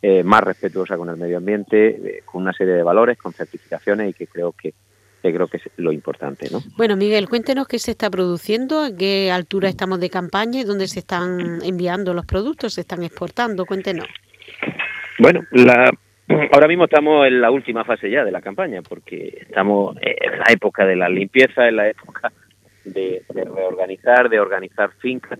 eh, 0.01 0.23
más 0.23 0.41
respetuosa 0.41 0.97
con 0.97 1.09
el 1.09 1.17
medio 1.17 1.37
ambiente, 1.37 1.87
eh, 1.89 2.23
con 2.25 2.41
una 2.41 2.53
serie 2.53 2.73
de 2.73 2.83
valores, 2.83 3.17
con 3.17 3.33
certificaciones 3.33 4.09
y 4.09 4.13
que 4.13 4.27
creo 4.27 4.51
que 4.51 4.73
que 5.21 5.33
creo 5.33 5.47
que 5.47 5.57
es 5.57 5.69
lo 5.77 5.91
importante. 5.91 6.47
¿no? 6.51 6.59
Bueno, 6.77 6.95
Miguel, 6.95 7.27
cuéntenos 7.27 7.67
qué 7.67 7.79
se 7.79 7.91
está 7.91 8.09
produciendo, 8.09 8.83
a 8.83 8.95
qué 8.95 9.31
altura 9.31 9.69
estamos 9.69 9.99
de 9.99 10.09
campaña 10.09 10.61
y 10.61 10.63
dónde 10.63 10.87
se 10.87 10.99
están 10.99 11.59
enviando 11.63 12.13
los 12.13 12.25
productos, 12.25 12.73
se 12.73 12.81
están 12.81 13.03
exportando, 13.03 13.65
cuéntenos. 13.65 14.07
Bueno, 15.19 15.41
la, 15.51 15.91
ahora 16.53 16.67
mismo 16.67 16.85
estamos 16.85 17.27
en 17.27 17.41
la 17.41 17.51
última 17.51 17.83
fase 17.83 18.09
ya 18.09 18.23
de 18.23 18.31
la 18.31 18.41
campaña, 18.41 18.81
porque 18.81 19.39
estamos 19.41 19.97
en 20.01 20.39
la 20.39 20.45
época 20.51 20.85
de 20.85 20.95
la 20.95 21.09
limpieza, 21.09 21.67
en 21.67 21.75
la 21.75 21.89
época 21.89 22.31
de, 22.85 23.23
de 23.33 23.43
reorganizar, 23.43 24.29
de 24.29 24.39
organizar 24.39 24.91
fincas. 24.99 25.37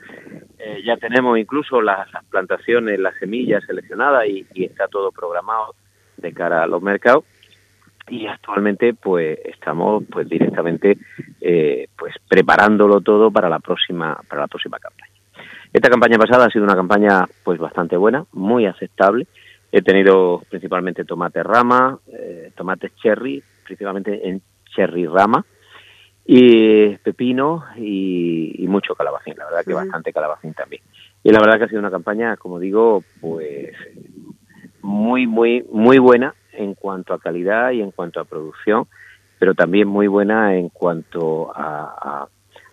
Eh, 0.58 0.82
ya 0.86 0.98
tenemos 0.98 1.40
incluso 1.40 1.82
las, 1.82 2.12
las, 2.12 2.26
plantaciones, 2.26 3.00
las 3.00 3.16
semillas 3.18 3.64
seleccionadas 3.66 4.28
y, 4.28 4.46
y 4.54 4.66
está 4.66 4.90
todo 4.90 5.12
programado 5.12 5.74
de 6.18 6.34
cara 6.34 6.64
a 6.64 6.68
los 6.68 6.82
mercados 6.82 7.24
y 8.10 8.28
actualmente 8.28 8.94
pues 8.94 9.40
estamos 9.46 10.04
pues 10.12 10.28
directamente 10.28 10.98
eh, 11.40 11.88
pues 11.98 12.16
preparándolo 12.28 13.02
todo 13.02 13.32
para 13.32 13.50
la 13.50 13.60
próxima 13.60 14.20
para 14.28 14.42
la 14.42 14.48
próxima 14.48 14.80
campaña. 14.80 15.14
Esta 15.72 15.90
campaña 15.90 16.18
pasada 16.18 16.46
ha 16.46 16.50
sido 16.50 16.64
una 16.64 16.76
campaña 16.76 17.26
pues 17.44 17.60
bastante 17.60 17.96
buena 17.96 18.26
muy 18.34 18.66
aceptable. 18.66 19.28
He 19.72 19.82
tenido 19.82 20.42
principalmente 20.50 21.06
tomate 21.06 21.44
rama 21.44 21.98
eh, 22.12 22.52
tomates 22.56 22.96
cherry 22.96 23.42
principalmente 23.64 24.28
en 24.28 24.42
cherry 24.76 25.06
rama 25.06 25.46
y 26.26 26.96
pepino 26.98 27.66
y, 27.78 28.64
y 28.64 28.68
mucho 28.68 28.96
calabacín 28.96 29.36
la 29.38 29.46
verdad 29.46 29.60
que 29.60 29.72
sí. 29.72 29.74
bastante 29.74 30.12
calabacín 30.12 30.54
también. 30.54 30.82
Y 31.24 31.32
la 31.32 31.40
verdad 31.40 31.60
que 31.60 31.66
ha 31.66 31.70
sido 31.70 31.80
una 31.80 31.92
campaña 31.92 32.36
como 32.38 32.60
digo 32.60 33.04
pues 33.22 33.76
muy 34.82 35.28
muy 35.28 35.64
muy 35.72 36.00
buena 36.00 36.34
en 36.60 36.76
cuanto 36.76 37.14
a 37.14 37.20
calidad 37.20 37.72
y 37.72 37.82
en 37.82 37.92
cuanto 37.92 38.20
a 38.20 38.26
producción, 38.26 38.88
pero 39.40 39.54
también 39.54 39.88
muy 39.88 40.08
buena 40.08 40.56
en 40.56 40.70
cuanto 40.70 41.52
a, 41.56 41.96
a, 42.26 42.28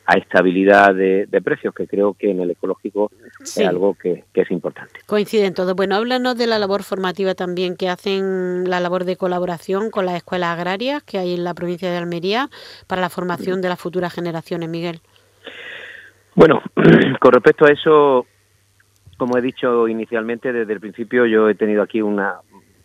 a 0.07 0.19
estabilidad 0.19 0.95
de, 0.95 1.27
precios, 1.43 1.75
que 1.75 1.89
creo 1.89 2.15
que 2.15 2.31
en 2.31 2.41
el 2.41 2.53
ecológico 2.53 3.11
es 3.41 3.59
algo 3.59 3.95
que, 3.95 4.25
es 4.33 4.51
importante. 4.53 5.01
Coinciden 5.07 5.53
todos. 5.53 5.75
Bueno, 5.75 5.97
háblanos 5.97 6.39
de 6.39 6.47
la 6.47 6.61
labor 6.61 6.85
formativa 6.85 7.35
también 7.35 7.77
que 7.77 7.89
hacen 7.89 8.71
la 8.71 8.79
labor 8.79 9.05
de 9.05 9.17
colaboración 9.17 9.91
con 9.91 10.07
las 10.07 10.15
escuelas 10.15 10.51
agrarias 10.51 11.03
que 11.03 11.19
hay 11.19 11.35
en 11.35 11.43
la 11.43 11.55
provincia 11.55 11.91
de 11.91 11.97
Almería 11.97 12.49
para 12.87 13.03
la 13.03 13.11
formación 13.11 13.61
de 13.61 13.69
las 13.69 13.81
futuras 13.81 14.15
generaciones, 14.15 14.69
Miguel. 14.69 15.01
Bueno, 16.37 16.63
con 17.21 17.33
respecto 17.33 17.67
a 17.67 17.73
eso, 17.73 18.27
como 19.17 19.37
he 19.37 19.43
dicho 19.43 19.89
inicialmente, 19.89 20.53
desde 20.53 20.73
el 20.73 20.81
principio 20.81 21.27
yo 21.27 21.49
he 21.49 21.57
tenido 21.57 21.83
aquí 21.83 22.01
una, 22.01 22.37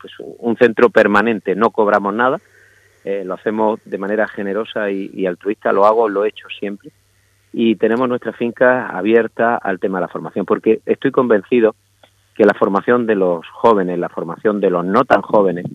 pues, 0.02 0.14
un 0.20 0.58
centro 0.58 0.90
permanente, 0.90 1.56
no 1.56 1.70
cobramos 1.70 2.14
nada, 2.14 2.40
eh, 3.04 3.24
lo 3.26 3.36
hacemos 3.36 3.80
de 3.86 3.98
manera 3.98 4.28
generosa 4.28 4.92
y, 4.92 5.26
altruista, 5.26 5.72
lo 5.72 5.86
hago, 5.86 6.10
lo 6.10 6.26
he 6.26 6.30
hecho 6.30 6.48
siempre 6.60 6.92
y 7.54 7.76
tenemos 7.76 8.08
nuestra 8.08 8.32
finca 8.34 8.88
abierta 8.88 9.58
al 9.58 9.80
tema 9.80 10.00
de 10.00 10.04
la 10.04 10.08
formación, 10.08 10.46
porque 10.46 10.82
estoy 10.86 11.12
convencido 11.12 11.76
que 12.36 12.46
la 12.46 12.54
formación 12.54 13.06
de 13.06 13.16
los 13.16 13.46
jóvenes, 13.50 14.00
la 14.00 14.10
formación 14.10 14.62
de 14.62 14.70
los 14.70 14.86
no 14.86 15.04
tan 15.04 15.22
jóvenes, 15.22 15.66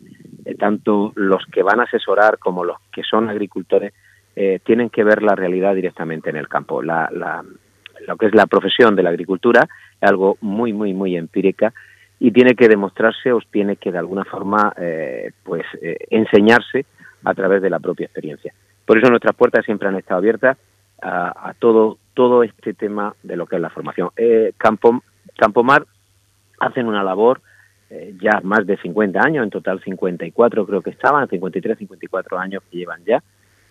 eh, 0.44 0.54
tanto 0.54 1.12
los 1.16 1.44
que 1.52 1.62
van 1.62 1.80
a 1.80 1.84
asesorar 1.84 2.38
como 2.38 2.64
los 2.64 2.78
que 2.92 3.02
son 3.02 3.28
agricultores, 3.28 3.92
eh, 4.34 4.60
tienen 4.64 4.90
que 4.90 5.04
ver 5.04 5.22
la 5.22 5.34
realidad 5.34 5.74
directamente 5.74 6.30
en 6.30 6.36
el 6.36 6.48
campo. 6.48 6.82
La, 6.82 7.10
lo 8.06 8.16
que 8.16 8.26
es 8.26 8.34
la 8.34 8.46
profesión 8.46 8.96
de 8.96 9.02
la 9.02 9.10
agricultura 9.10 9.68
es 10.00 10.08
algo 10.08 10.38
muy, 10.40 10.72
muy, 10.72 10.94
muy 10.94 11.16
empírica 11.16 11.74
y 12.18 12.30
tiene 12.30 12.54
que 12.54 12.68
demostrarse 12.68 13.32
o 13.32 13.40
tiene 13.50 13.76
que 13.76 13.92
de 13.92 13.98
alguna 13.98 14.24
forma 14.24 14.72
eh, 14.78 15.32
pues 15.42 15.64
enseñarse 16.10 16.86
a 17.24 17.34
través 17.34 17.60
de 17.62 17.70
la 17.70 17.78
propia 17.78 18.06
experiencia. 18.06 18.54
Por 18.84 18.98
eso 18.98 19.10
nuestras 19.10 19.34
puertas 19.34 19.64
siempre 19.64 19.88
han 19.88 19.96
estado 19.96 20.18
abiertas 20.18 20.56
a, 21.02 21.54
todo, 21.58 21.98
todo 22.14 22.42
este 22.42 22.74
tema 22.74 23.14
de 23.22 23.36
lo 23.36 23.46
que 23.46 23.56
es 23.56 23.62
la 23.62 23.70
formación. 23.70 24.10
Eh, 24.16 24.52
Campo, 24.56 25.02
Campomar 25.36 25.86
hacen 26.58 26.86
una 26.86 27.04
labor 27.04 27.40
eh, 27.90 28.14
ya 28.20 28.40
más 28.42 28.66
de 28.66 28.76
50 28.78 29.20
años, 29.20 29.44
en 29.44 29.50
total 29.50 29.80
54 29.82 30.66
creo 30.66 30.82
que 30.82 30.90
estaban, 30.90 31.28
53, 31.28 31.78
54 31.78 32.38
años 32.38 32.62
que 32.70 32.78
llevan 32.78 33.04
ya 33.04 33.22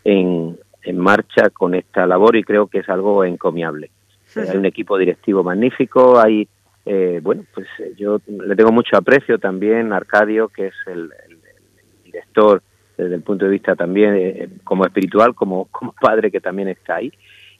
en, 0.04 0.58
en 0.84 1.00
marcha 1.00 1.50
con 1.50 1.76
esta 1.76 2.06
labor 2.06 2.36
y 2.36 2.44
creo 2.44 2.68
que 2.68 2.80
es 2.80 2.90
algo 2.90 3.24
encomiable. 3.24 3.90
Eh, 4.36 4.46
hay 4.50 4.58
un 4.58 4.66
equipo 4.66 4.98
directivo 4.98 5.44
magnífico, 5.44 6.20
hay, 6.20 6.48
bueno, 7.22 7.44
pues 7.54 7.68
yo 7.98 8.20
le 8.28 8.56
tengo 8.56 8.72
mucho 8.72 8.96
aprecio 8.96 9.40
también 9.40 9.92
a 9.92 9.98
Arcadio, 9.98 10.50
que 10.50 10.68
es 10.68 10.76
el, 10.86 11.12
el 11.28 11.38
director 12.04 12.62
desde 12.98 13.16
el 13.16 13.22
punto 13.22 13.46
de 13.46 13.52
vista 13.52 13.76
también 13.76 14.16
eh, 14.16 14.50
como 14.64 14.86
espiritual, 14.86 15.36
como, 15.36 15.66
como 15.72 15.94
padre 15.94 16.32
que 16.32 16.42
también 16.42 16.70
está 16.70 16.96
ahí 16.96 17.12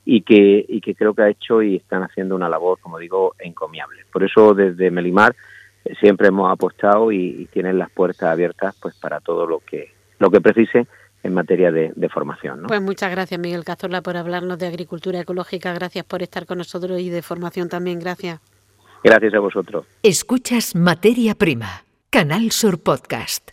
y 0.04 0.22
que, 0.22 0.64
y 0.68 0.80
que 0.80 0.94
creo 0.94 1.14
que 1.14 1.22
ha 1.22 1.28
hecho 1.28 1.62
y 1.62 1.76
están 1.76 2.02
haciendo 2.02 2.36
una 2.36 2.48
labor, 2.48 2.78
como 2.80 2.98
digo, 2.98 3.34
encomiable. 3.38 4.02
Por 4.12 4.22
eso 4.22 4.54
desde 4.54 4.90
Melimar 4.90 5.34
eh, 5.84 5.94
siempre 6.00 6.28
hemos 6.28 6.50
apostado 6.50 7.10
y, 7.10 7.48
tienen 7.52 7.78
las 7.78 7.90
puertas 7.90 8.30
abiertas 8.30 8.76
pues 8.80 8.94
para 8.96 9.20
todo 9.20 9.46
lo 9.46 9.60
que, 9.60 9.92
lo 10.18 10.30
que 10.30 10.40
precise 10.40 10.86
en 11.22 11.34
materia 11.34 11.72
de, 11.72 12.08
formación. 12.08 12.62
Pues 12.68 12.80
muchas 12.80 13.10
gracias 13.10 13.40
Miguel 13.40 13.64
Cazorla 13.64 14.00
por 14.00 14.16
hablarnos 14.16 14.58
de 14.58 14.68
agricultura 14.68 15.20
ecológica, 15.20 15.74
gracias 15.74 16.04
por 16.04 16.22
estar 16.22 16.46
con 16.46 16.58
nosotros 16.58 17.00
y 17.00 17.10
de 17.10 17.20
formación 17.20 17.68
también, 17.68 17.98
gracias. 17.98 18.40
Gracias 19.06 19.34
a 19.34 19.38
vosotros. 19.38 19.86
Escuchas 20.02 20.74
Materia 20.74 21.36
Prima, 21.36 21.84
Canal 22.10 22.50
Sur 22.50 22.80
Podcast. 22.80 23.50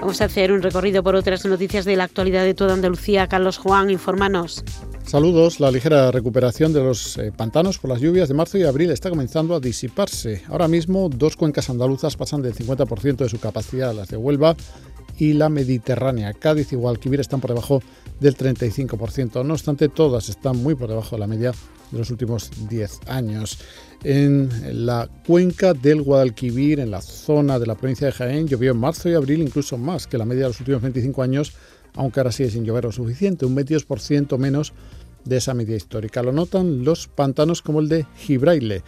Vamos 0.00 0.20
a 0.20 0.24
hacer 0.24 0.50
un 0.50 0.60
recorrido 0.60 1.04
por 1.04 1.14
otras 1.14 1.46
noticias 1.46 1.84
de 1.84 1.94
la 1.94 2.02
actualidad 2.02 2.42
de 2.42 2.54
toda 2.54 2.74
Andalucía. 2.74 3.28
Carlos 3.28 3.58
Juan, 3.58 3.88
informanos. 3.90 4.64
Saludos. 5.04 5.60
La 5.60 5.70
ligera 5.70 6.10
recuperación 6.10 6.72
de 6.72 6.80
los 6.80 7.16
eh, 7.18 7.30
pantanos 7.30 7.78
por 7.78 7.90
las 7.90 8.00
lluvias 8.00 8.28
de 8.28 8.34
marzo 8.34 8.58
y 8.58 8.64
abril 8.64 8.90
está 8.90 9.08
comenzando 9.08 9.54
a 9.54 9.60
disiparse. 9.60 10.42
Ahora 10.48 10.66
mismo, 10.66 11.08
dos 11.08 11.36
cuencas 11.36 11.70
andaluzas 11.70 12.16
pasan 12.16 12.42
del 12.42 12.54
50% 12.54 13.18
de 13.18 13.28
su 13.28 13.38
capacidad, 13.38 13.94
las 13.94 14.08
de 14.08 14.16
Huelva 14.16 14.56
y 15.20 15.34
la 15.34 15.48
Mediterránea. 15.48 16.32
Cádiz 16.32 16.72
y 16.72 16.76
Guadalquivir 16.76 17.20
están 17.20 17.40
por 17.40 17.50
debajo 17.50 17.82
del 18.18 18.36
35%. 18.36 19.44
No 19.44 19.52
obstante, 19.52 19.88
todas 19.88 20.30
están 20.30 20.56
muy 20.56 20.74
por 20.74 20.88
debajo 20.88 21.14
de 21.14 21.20
la 21.20 21.26
media 21.26 21.52
de 21.90 21.98
los 21.98 22.10
últimos 22.10 22.50
10 22.68 23.00
años 23.06 23.58
en 24.02 24.48
la 24.86 25.10
cuenca 25.26 25.74
del 25.74 26.02
Guadalquivir, 26.02 26.80
en 26.80 26.90
la 26.90 27.02
zona 27.02 27.58
de 27.58 27.66
la 27.66 27.74
provincia 27.74 28.06
de 28.06 28.12
Jaén, 28.12 28.48
llovió 28.48 28.72
en 28.72 28.78
marzo 28.78 29.10
y 29.10 29.14
abril 29.14 29.42
incluso 29.42 29.76
más 29.76 30.06
que 30.06 30.16
la 30.16 30.24
media 30.24 30.44
de 30.44 30.48
los 30.48 30.60
últimos 30.60 30.80
25 30.80 31.22
años, 31.22 31.52
aunque 31.94 32.20
ahora 32.20 32.32
sigue 32.32 32.50
sin 32.50 32.64
llover 32.64 32.84
lo 32.84 32.92
suficiente, 32.92 33.44
un 33.44 33.54
22% 33.54 34.38
menos 34.38 34.72
de 35.24 35.36
esa 35.36 35.52
media 35.52 35.76
histórica. 35.76 36.22
Lo 36.22 36.32
notan 36.32 36.82
los 36.82 37.08
pantanos 37.08 37.60
como 37.60 37.80
el 37.80 37.88
de 37.88 38.06
Gibraile. 38.16 38.82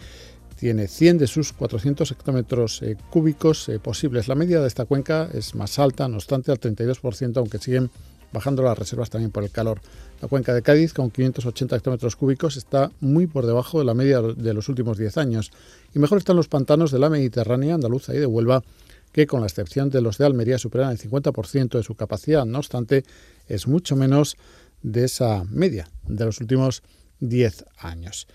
Tiene 0.63 0.87
100 0.87 1.17
de 1.17 1.27
sus 1.27 1.51
400 1.51 2.09
hectómetros 2.11 2.81
eh, 2.83 2.95
cúbicos 3.09 3.67
eh, 3.67 3.79
posibles. 3.79 4.29
La 4.29 4.35
media 4.35 4.61
de 4.61 4.67
esta 4.69 4.85
cuenca 4.85 5.27
es 5.33 5.55
más 5.55 5.77
alta, 5.77 6.07
no 6.07 6.15
obstante, 6.15 6.51
al 6.51 6.59
32%, 6.61 7.35
aunque 7.35 7.57
siguen 7.57 7.91
bajando 8.31 8.63
las 8.63 8.79
reservas 8.79 9.09
también 9.09 9.29
por 9.29 9.43
el 9.43 9.51
calor. 9.51 9.81
La 10.21 10.29
cuenca 10.29 10.53
de 10.53 10.61
Cádiz, 10.61 10.93
con 10.93 11.11
580 11.11 11.75
hectómetros 11.75 12.15
cúbicos, 12.15 12.55
está 12.55 12.91
muy 13.01 13.27
por 13.27 13.45
debajo 13.45 13.79
de 13.79 13.83
la 13.83 13.93
media 13.93 14.21
de 14.21 14.53
los 14.53 14.69
últimos 14.69 14.97
10 14.97 15.17
años. 15.17 15.51
Y 15.93 15.99
mejor 15.99 16.19
están 16.19 16.37
los 16.37 16.47
pantanos 16.47 16.91
de 16.91 16.99
la 16.99 17.09
Mediterránea, 17.09 17.75
andaluza 17.75 18.15
y 18.15 18.19
de 18.19 18.25
Huelva, 18.25 18.63
que 19.11 19.27
con 19.27 19.41
la 19.41 19.47
excepción 19.47 19.89
de 19.89 19.99
los 19.99 20.17
de 20.17 20.27
Almería 20.27 20.57
superan 20.57 20.91
el 20.91 20.97
50% 20.97 21.71
de 21.71 21.83
su 21.83 21.95
capacidad. 21.95 22.45
No 22.45 22.59
obstante, 22.59 23.03
es 23.49 23.67
mucho 23.67 23.97
menos 23.97 24.37
de 24.81 25.03
esa 25.03 25.43
media 25.49 25.89
de 26.07 26.23
los 26.23 26.39
últimos 26.39 26.83
10 26.83 27.02
años. 27.77 28.27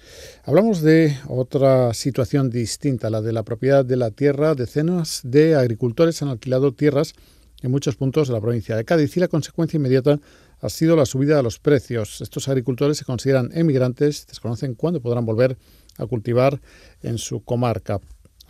Hablamos 0.44 0.80
de 0.80 1.16
otra 1.28 1.92
situación 1.92 2.50
distinta, 2.50 3.10
la 3.10 3.20
de 3.20 3.32
la 3.32 3.42
propiedad 3.42 3.84
de 3.84 3.96
la 3.96 4.10
tierra. 4.10 4.54
Decenas 4.54 5.20
de 5.24 5.54
agricultores 5.56 6.22
han 6.22 6.28
alquilado 6.28 6.72
tierras 6.72 7.14
en 7.62 7.70
muchos 7.70 7.96
puntos 7.96 8.28
de 8.28 8.34
la 8.34 8.40
provincia 8.40 8.76
de 8.76 8.84
Cádiz 8.84 9.16
y 9.16 9.20
la 9.20 9.28
consecuencia 9.28 9.76
inmediata 9.76 10.18
ha 10.60 10.68
sido 10.68 10.96
la 10.96 11.06
subida 11.06 11.36
de 11.36 11.42
los 11.42 11.58
precios. 11.58 12.20
Estos 12.20 12.48
agricultores 12.48 12.98
se 12.98 13.04
consideran 13.04 13.50
emigrantes, 13.52 14.26
desconocen 14.26 14.74
cuándo 14.74 15.00
podrán 15.00 15.26
volver 15.26 15.56
a 15.98 16.06
cultivar 16.06 16.60
en 17.02 17.18
su 17.18 17.42
comarca. 17.42 18.00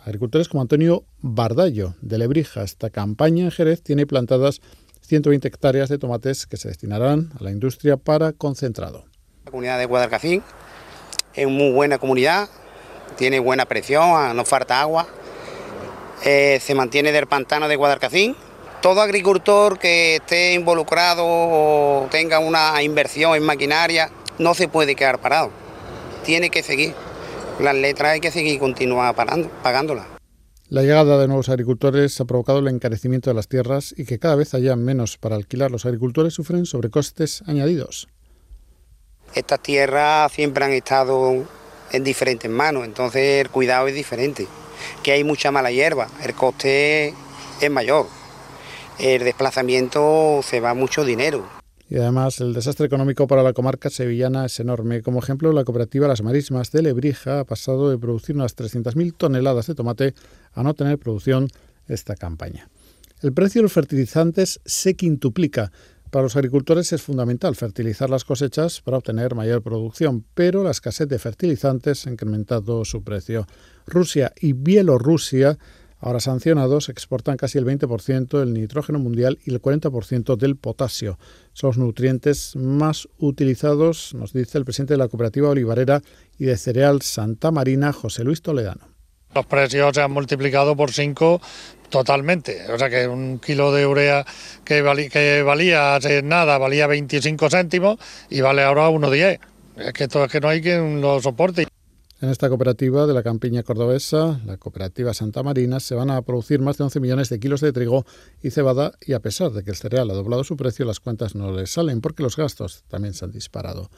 Agricultores 0.05 0.47
como 0.47 0.61
Antonio 0.61 1.05
Bardallo, 1.21 1.95
de 2.01 2.17
Lebrija. 2.17 2.63
Esta 2.63 2.89
campaña 2.89 3.45
en 3.45 3.51
Jerez 3.51 3.81
tiene 3.81 4.07
plantadas 4.07 4.61
120 5.01 5.47
hectáreas 5.47 5.89
de 5.89 5.97
tomates 5.97 6.47
que 6.47 6.57
se 6.57 6.69
destinarán 6.69 7.31
a 7.37 7.43
la 7.43 7.51
industria 7.51 7.97
para 7.97 8.31
concentrado. 8.31 9.08
Comunidad 9.49 9.77
de 9.79 9.85
Guadalcacín 9.85 10.43
es 11.33 11.47
muy 11.47 11.71
buena 11.71 11.97
comunidad, 11.97 12.49
tiene 13.17 13.39
buena 13.39 13.65
presión, 13.65 14.35
no 14.35 14.45
falta 14.45 14.81
agua. 14.81 15.07
Eh, 16.23 16.59
se 16.61 16.75
mantiene 16.75 17.11
del 17.11 17.27
pantano 17.27 17.67
de 17.67 17.75
Guadalcacín, 17.75 18.35
todo 18.81 19.01
agricultor 19.01 19.77
que 19.77 20.17
esté 20.17 20.53
involucrado 20.53 21.23
o 21.25 22.07
tenga 22.11 22.39
una 22.39 22.81
inversión 22.81 23.35
en 23.35 23.43
maquinaria 23.43 24.09
no 24.37 24.53
se 24.53 24.67
puede 24.67 24.95
quedar 24.95 25.19
parado. 25.19 25.51
Tiene 26.23 26.49
que 26.49 26.63
seguir. 26.63 26.93
Las 27.59 27.75
letras 27.75 28.13
hay 28.13 28.19
que 28.21 28.31
seguir 28.31 28.57
continuar 28.57 29.13
pagándolas. 29.15 30.05
La 30.69 30.81
llegada 30.81 31.17
de 31.17 31.27
nuevos 31.27 31.49
agricultores 31.49 32.21
ha 32.21 32.25
provocado 32.25 32.59
el 32.59 32.67
encarecimiento 32.67 33.29
de 33.29 33.33
las 33.33 33.47
tierras 33.47 33.93
y 33.97 34.05
que 34.05 34.19
cada 34.19 34.35
vez 34.35 34.53
haya 34.53 34.75
menos 34.75 35.17
para 35.17 35.35
alquilar. 35.35 35.71
Los 35.71 35.85
agricultores 35.85 36.33
sufren 36.33 36.65
sobrecostes 36.65 37.41
añadidos. 37.47 38.07
Estas 39.35 39.61
tierras 39.61 40.31
siempre 40.31 40.65
han 40.65 40.71
estado 40.71 41.45
en 41.91 42.03
diferentes 42.03 42.49
manos, 42.49 42.85
entonces 42.85 43.41
el 43.41 43.49
cuidado 43.49 43.87
es 43.87 43.95
diferente. 43.95 44.47
Que 45.03 45.11
hay 45.11 45.23
mucha 45.23 45.51
mala 45.51 45.71
hierba, 45.71 46.07
el 46.23 46.33
coste 46.33 47.13
es 47.61 47.71
mayor 47.71 48.07
el 48.99 49.23
desplazamiento 49.23 50.41
se 50.43 50.59
va 50.59 50.73
mucho 50.73 51.05
dinero. 51.05 51.47
Y 51.89 51.95
además 51.95 52.39
el 52.39 52.53
desastre 52.53 52.85
económico 52.85 53.25
para 53.25 53.41
la 53.41 53.53
comarca 53.53 53.89
sevillana 53.89 54.45
es 54.45 54.59
enorme. 54.59 55.01
Como 55.01 55.19
ejemplo, 55.19 55.51
la 55.53 55.63
cooperativa 55.63 56.07
Las 56.07 56.21
Marismas 56.21 56.71
de 56.71 56.83
Lebrija 56.83 57.39
ha 57.39 57.45
pasado 57.45 57.89
de 57.89 57.97
producir 57.97 58.35
unas 58.35 58.55
300.000 58.55 59.15
toneladas 59.17 59.65
de 59.65 59.75
tomate 59.75 60.13
a 60.53 60.61
no 60.61 60.75
tener 60.75 60.99
producción 60.99 61.47
esta 61.87 62.15
campaña. 62.15 62.69
El 63.21 63.33
precio 63.33 63.59
de 63.59 63.63
los 63.63 63.73
fertilizantes 63.73 64.59
se 64.65 64.95
quintuplica. 64.95 65.71
Para 66.09 66.23
los 66.23 66.35
agricultores 66.35 66.91
es 66.91 67.01
fundamental 67.01 67.55
fertilizar 67.55 68.09
las 68.09 68.25
cosechas 68.25 68.81
para 68.81 68.97
obtener 68.97 69.35
mayor 69.35 69.61
producción, 69.61 70.25
pero 70.33 70.63
la 70.63 70.71
escasez 70.71 71.07
de 71.07 71.19
fertilizantes 71.19 72.07
ha 72.07 72.11
incrementado 72.11 72.83
su 72.83 73.03
precio. 73.03 73.45
Rusia 73.85 74.33
y 74.39 74.53
Bielorrusia 74.53 75.57
ahora 75.99 76.19
sancionados, 76.19 76.89
exportan 76.89 77.37
casi 77.37 77.57
el 77.57 77.65
20% 77.65 78.39
del 78.39 78.53
nitrógeno 78.53 78.99
mundial 78.99 79.37
y 79.45 79.51
el 79.51 79.61
40% 79.61 80.37
del 80.37 80.55
potasio. 80.55 81.19
Son 81.53 81.69
los 81.69 81.77
nutrientes 81.77 82.55
más 82.55 83.07
utilizados, 83.17 84.13
nos 84.13 84.33
dice 84.33 84.57
el 84.57 84.65
presidente 84.65 84.93
de 84.93 84.99
la 84.99 85.07
cooperativa 85.07 85.49
olivarera 85.49 86.01
y 86.37 86.45
de 86.45 86.57
cereal 86.57 87.01
Santa 87.01 87.51
Marina, 87.51 87.91
José 87.91 88.23
Luis 88.23 88.41
Toledano. 88.41 88.88
Los 89.33 89.45
precios 89.45 89.93
se 89.93 90.01
han 90.01 90.11
multiplicado 90.11 90.75
por 90.75 90.91
5 90.91 91.41
totalmente. 91.89 92.71
O 92.71 92.77
sea 92.77 92.89
que 92.89 93.07
un 93.07 93.39
kilo 93.39 93.71
de 93.71 93.85
urea 93.85 94.25
que, 94.63 94.81
valía, 94.81 95.95
hace 95.95 96.21
nada, 96.21 96.57
valía 96.57 96.87
25 96.87 97.49
céntimos 97.49 97.97
y 98.29 98.41
vale 98.41 98.63
ahora 98.63 98.89
1,10. 98.89 99.39
Es 99.77 99.93
que 99.93 100.03
esto 100.05 100.23
es 100.23 100.31
que 100.31 100.39
no 100.39 100.49
hay 100.49 100.61
quien 100.61 101.01
lo 101.01 101.21
soporte. 101.21 101.67
En 102.21 102.27
esta 102.27 102.49
cooperativa 102.49 103.07
de 103.07 103.13
la 103.13 103.23
campiña 103.23 103.63
cordobesa, 103.63 104.41
la 104.45 104.57
cooperativa 104.57 105.13
Santa 105.13 105.41
Marina, 105.41 105.79
se 105.79 105.95
van 105.95 106.09
a 106.09 106.21
producir 106.21 106.59
más 106.59 106.77
de 106.77 106.83
11 106.83 106.99
millones 106.99 107.29
de 107.29 107.39
kilos 107.39 107.61
de 107.61 107.71
trigo 107.71 108.05
y 108.43 108.49
cebada 108.49 108.91
y 109.05 109.13
a 109.13 109.21
pesar 109.21 109.51
de 109.51 109.63
que 109.63 109.69
el 109.69 109.77
cereal 109.77 110.11
ha 110.11 110.15
doblado 110.15 110.43
su 110.43 110.57
precio, 110.57 110.83
las 110.83 110.99
cuentas 110.99 111.33
no 111.33 111.53
les 111.53 111.71
salen 111.71 112.01
porque 112.01 112.21
los 112.21 112.35
gastos 112.35 112.83
también 112.89 113.13
se 113.13 113.23
han 113.23 113.31
disparado. 113.31 113.89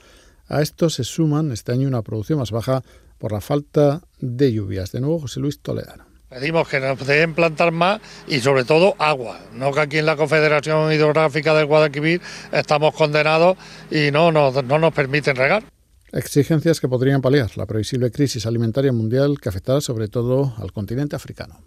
A 0.51 0.61
esto 0.61 0.89
se 0.89 1.05
suman 1.05 1.53
este 1.53 1.71
año 1.71 1.87
una 1.87 2.01
producción 2.01 2.37
más 2.39 2.51
baja 2.51 2.83
por 3.17 3.31
la 3.31 3.39
falta 3.39 4.01
de 4.19 4.51
lluvias. 4.51 4.91
De 4.91 4.99
nuevo, 4.99 5.21
José 5.21 5.39
Luis 5.39 5.61
Toledano. 5.61 6.03
Pedimos 6.27 6.67
que 6.67 6.81
nos 6.81 6.99
deben 7.07 7.33
plantar 7.33 7.71
más 7.71 8.01
y 8.27 8.41
sobre 8.41 8.65
todo 8.65 8.95
agua, 8.99 9.39
no 9.53 9.71
que 9.71 9.79
aquí 9.79 9.97
en 9.99 10.05
la 10.05 10.17
Confederación 10.17 10.91
Hidrográfica 10.91 11.53
del 11.53 11.67
Guadalquivir 11.67 12.21
estamos 12.51 12.93
condenados 12.93 13.57
y 13.89 14.11
no, 14.11 14.33
no, 14.33 14.51
no 14.51 14.77
nos 14.77 14.93
permiten 14.93 15.37
regar. 15.37 15.63
Exigencias 16.11 16.81
que 16.81 16.89
podrían 16.89 17.21
paliar 17.21 17.57
la 17.57 17.65
previsible 17.65 18.11
crisis 18.11 18.45
alimentaria 18.45 18.91
mundial 18.91 19.39
que 19.39 19.47
afectará 19.47 19.79
sobre 19.79 20.09
todo 20.09 20.53
al 20.57 20.73
continente 20.73 21.15
africano. 21.15 21.61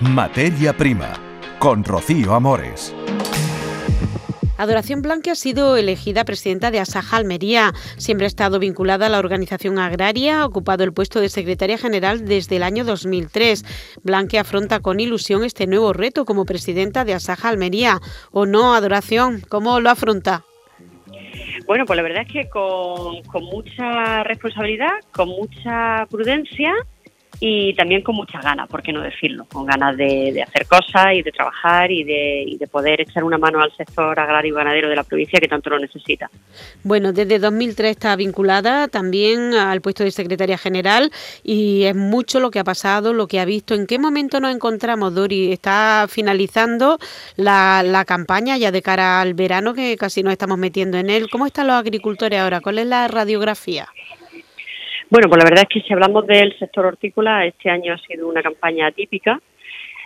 Materia 0.00 0.76
Prima, 0.76 1.14
con 1.58 1.82
Rocío 1.82 2.34
Amores. 2.34 2.94
Adoración 4.58 5.02
Blanque 5.02 5.30
ha 5.30 5.34
sido 5.34 5.76
elegida 5.76 6.24
presidenta 6.24 6.70
de 6.70 6.80
Asaja 6.80 7.18
Almería. 7.18 7.72
Siempre 7.98 8.24
ha 8.24 8.28
estado 8.28 8.58
vinculada 8.58 9.06
a 9.06 9.08
la 9.10 9.18
organización 9.18 9.78
agraria, 9.78 10.40
ha 10.40 10.46
ocupado 10.46 10.82
el 10.82 10.94
puesto 10.94 11.20
de 11.20 11.28
secretaria 11.28 11.76
general 11.76 12.24
desde 12.24 12.56
el 12.56 12.62
año 12.62 12.84
2003. 12.84 13.64
Blanque 14.02 14.38
afronta 14.38 14.80
con 14.80 14.98
ilusión 14.98 15.44
este 15.44 15.66
nuevo 15.66 15.92
reto 15.92 16.24
como 16.24 16.46
presidenta 16.46 17.04
de 17.04 17.14
Asaja 17.14 17.50
Almería. 17.50 18.00
¿O 18.30 18.46
no, 18.46 18.74
Adoración? 18.74 19.42
¿Cómo 19.48 19.78
lo 19.80 19.90
afronta? 19.90 20.44
Bueno, 21.66 21.84
pues 21.84 21.96
la 21.96 22.02
verdad 22.02 22.22
es 22.26 22.32
que 22.32 22.48
con, 22.48 23.22
con 23.24 23.44
mucha 23.44 24.22
responsabilidad, 24.24 24.92
con 25.12 25.28
mucha 25.28 26.06
prudencia 26.08 26.72
y 27.40 27.74
también 27.74 28.02
con 28.02 28.16
muchas 28.16 28.42
ganas, 28.42 28.68
por 28.68 28.82
qué 28.82 28.92
no 28.92 29.02
decirlo, 29.02 29.44
con 29.46 29.66
ganas 29.66 29.96
de, 29.96 30.42
hacer 30.42 30.66
cosas 30.66 31.14
y 31.14 31.22
de 31.22 31.32
trabajar 31.32 31.90
y 31.90 32.04
de, 32.04 32.56
de, 32.58 32.66
poder 32.66 33.00
echar 33.00 33.24
una 33.24 33.38
mano 33.38 33.60
al 33.60 33.74
sector 33.76 34.18
agrario 34.18 34.52
y 34.52 34.56
ganadero 34.56 34.88
de 34.88 34.96
la 34.96 35.04
provincia 35.04 35.38
que 35.38 35.48
tanto 35.48 35.70
lo 35.70 35.78
necesita. 35.78 36.30
Bueno, 36.82 37.12
desde 37.12 37.38
2003 37.38 37.90
está 37.90 38.16
vinculada 38.16 38.88
también 38.88 39.54
al 39.54 39.80
puesto 39.80 40.04
de 40.04 40.10
secretaria 40.10 40.58
general 40.58 41.10
y 41.42 41.84
es 41.84 41.94
mucho 41.94 42.40
lo 42.40 42.50
que 42.50 42.58
ha 42.58 42.64
pasado, 42.64 43.12
lo 43.12 43.26
que 43.26 43.40
ha 43.40 43.44
visto. 43.44 43.74
¿En 43.74 43.86
qué 43.86 43.98
momento 43.98 44.40
nos 44.40 44.54
encontramos, 44.54 45.14
Dori? 45.14 45.52
Está 45.52 46.06
finalizando 46.08 46.98
la, 47.36 47.82
la 47.82 48.04
campaña 48.04 48.56
ya 48.56 48.70
de 48.70 48.82
cara 48.82 49.20
al 49.20 49.34
verano 49.34 49.74
que 49.74 49.96
casi 49.96 50.22
nos 50.22 50.32
estamos 50.32 50.58
metiendo 50.58 50.98
en 50.98 51.10
él. 51.10 51.28
¿Cómo 51.30 51.46
están 51.46 51.66
los 51.66 51.76
agricultores 51.76 52.40
ahora? 52.40 52.60
¿Cuál 52.60 52.78
es 52.78 52.86
la 52.86 53.08
radiografía? 53.08 53.88
Bueno, 55.08 55.28
pues 55.28 55.38
la 55.38 55.48
verdad 55.48 55.66
es 55.68 55.68
que 55.68 55.86
si 55.86 55.92
hablamos 55.92 56.26
del 56.26 56.58
sector 56.58 56.84
hortícola, 56.84 57.46
este 57.46 57.70
año 57.70 57.94
ha 57.94 57.98
sido 57.98 58.28
una 58.28 58.42
campaña 58.42 58.88
atípica. 58.88 59.40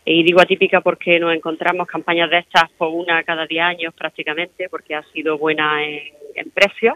Y 0.05 0.23
digo 0.23 0.41
atípica 0.41 0.83
porque 0.83 1.19
nos 1.19 1.35
encontramos 1.35 1.87
campañas 1.87 2.29
de 2.29 2.39
estas 2.39 2.71
por 2.77 2.89
una 2.89 3.23
cada 3.23 3.47
10 3.47 3.63
años 3.63 3.95
prácticamente, 3.95 4.69
porque 4.69 4.95
ha 4.95 5.03
sido 5.05 5.39
buena 5.39 5.83
en, 5.83 6.01
en 6.35 6.51
precios. 6.51 6.95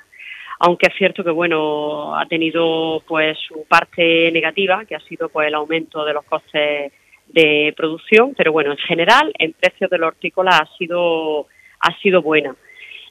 Aunque 0.58 0.88
es 0.88 0.94
cierto 0.98 1.24
que 1.24 1.30
bueno 1.30 2.14
ha 2.16 2.26
tenido 2.26 3.02
pues 3.06 3.38
su 3.38 3.64
parte 3.66 4.30
negativa, 4.32 4.84
que 4.84 4.96
ha 4.96 5.00
sido 5.00 5.30
pues 5.30 5.48
el 5.48 5.54
aumento 5.54 6.04
de 6.04 6.12
los 6.12 6.24
costes 6.24 6.92
de 7.28 7.74
producción, 7.74 8.34
pero 8.36 8.52
bueno 8.52 8.72
en 8.72 8.78
general 8.78 9.32
en 9.38 9.54
precios 9.54 9.90
de 9.90 9.98
la 9.98 10.08
hortícola 10.08 10.58
ha 10.58 10.76
sido 10.76 11.46
ha 11.80 11.98
sido 12.00 12.22
buena. 12.22 12.54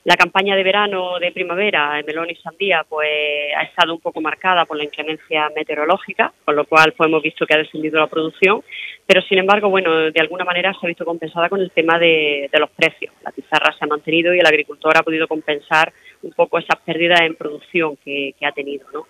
La 0.05 0.17
campaña 0.17 0.55
de 0.57 0.63
verano 0.63 1.17
de 1.17 1.31
primavera 1.31 1.97
en 1.97 2.05
melón 2.05 2.29
y 2.29 2.35
sandía 2.35 2.85
pues 2.87 3.07
ha 3.55 3.63
estado 3.63 3.93
un 3.93 4.01
poco 4.01 4.19
marcada 4.19 4.65
por 4.65 4.75
la 4.75 4.83
inclemencia 4.83 5.49
meteorológica, 5.55 6.33
con 6.43 6.57
lo 6.57 6.65
cual 6.65 6.91
pues, 6.91 7.07
hemos 7.07 7.23
visto 7.23 7.45
que 7.45 7.53
ha 7.53 7.59
descendido 7.59 8.01
la 8.01 8.07
producción, 8.07 8.61
pero 9.05 9.21
sin 9.21 9.37
embargo, 9.37 9.69
bueno, 9.69 10.11
de 10.11 10.19
alguna 10.19 10.43
manera 10.43 10.73
se 10.73 10.85
ha 10.85 10.89
visto 10.89 11.05
compensada 11.05 11.47
con 11.47 11.61
el 11.61 11.71
tema 11.71 11.97
de, 11.99 12.49
los 12.59 12.69
precios. 12.71 13.13
La 13.23 13.31
pizarra 13.31 13.73
se 13.77 13.85
ha 13.85 13.87
mantenido 13.87 14.33
y 14.33 14.39
el 14.39 14.45
agricultor 14.45 14.97
ha 14.97 15.03
podido 15.03 15.25
compensar 15.25 15.93
un 16.21 16.31
poco 16.31 16.57
esas 16.57 16.79
pérdidas 16.81 17.21
en 17.21 17.35
producción 17.35 17.95
que, 18.03 18.33
que 18.37 18.45
ha 18.45 18.51
tenido, 18.51 18.85
¿no? 18.93 19.07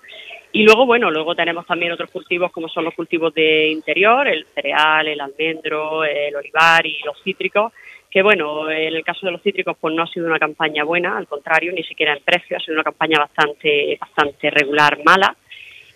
Y 0.56 0.62
luego, 0.62 0.86
bueno, 0.86 1.10
luego 1.10 1.34
tenemos 1.34 1.66
también 1.66 1.92
otros 1.92 2.12
cultivos 2.12 2.52
como 2.52 2.70
son 2.70 2.86
los 2.86 2.94
cultivos 2.94 3.34
de 3.34 3.70
interior, 3.70 4.28
el 4.28 4.46
cereal, 4.54 5.08
el 5.08 5.20
almendro, 5.20 6.04
el 6.04 6.36
olivar 6.36 6.86
y 6.86 7.00
los 7.04 7.20
cítricos, 7.24 7.74
que 8.14 8.22
bueno, 8.22 8.70
en 8.70 8.94
el 8.94 9.04
caso 9.04 9.26
de 9.26 9.32
los 9.32 9.42
cítricos 9.42 9.76
pues 9.82 9.92
no 9.96 10.04
ha 10.04 10.08
sido 10.08 10.28
una 10.28 10.38
campaña 10.38 10.84
buena, 10.84 11.18
al 11.18 11.28
contrario, 11.28 11.74
ni 11.74 11.82
siquiera 11.84 12.14
en 12.14 12.24
precio, 12.24 12.56
ha 12.56 12.60
sido 12.60 12.76
una 12.76 12.84
campaña 12.84 13.18
bastante, 13.18 13.98
bastante 14.00 14.52
regular, 14.52 15.00
mala. 15.04 15.36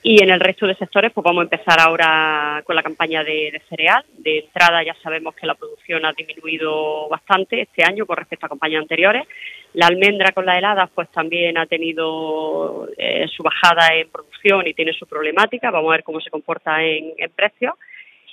Y 0.02 0.24
en 0.24 0.32
el 0.32 0.40
resto 0.40 0.66
de 0.66 0.74
sectores 0.74 1.12
pues 1.14 1.24
vamos 1.24 1.42
a 1.42 1.44
empezar 1.44 1.80
ahora 1.80 2.64
con 2.66 2.76
la 2.76 2.82
campaña 2.82 3.24
de, 3.24 3.62
cereal. 3.70 4.04
De 4.18 4.40
entrada 4.40 4.84
ya 4.84 4.96
sabemos 5.04 5.36
que 5.36 5.46
la 5.46 5.54
producción 5.54 6.06
ha 6.06 6.14
disminuido 6.14 7.08
bastante 7.08 7.62
este 7.62 7.84
año 7.84 8.08
con 8.08 8.18
respecto 8.18 8.48
a 8.48 8.50
campañas 8.50 8.82
anteriores. 8.82 9.28
La 9.74 9.86
almendra 9.86 10.32
con 10.32 10.48
la 10.48 10.58
helada 10.58 10.88
pues 10.88 11.12
también 11.12 11.56
ha 11.60 11.68
tenido 11.68 12.90
eh, 12.98 13.28
su 13.28 13.44
bajada 13.44 13.94
en 13.94 14.10
producción 14.10 14.66
y 14.66 14.74
tiene 14.74 14.94
su 14.94 15.06
problemática. 15.06 15.70
Vamos 15.70 15.90
a 15.90 15.98
ver 15.98 16.04
cómo 16.04 16.20
se 16.20 16.32
comporta 16.32 16.84
en, 16.84 17.14
en 17.16 17.30
precios. 17.30 17.76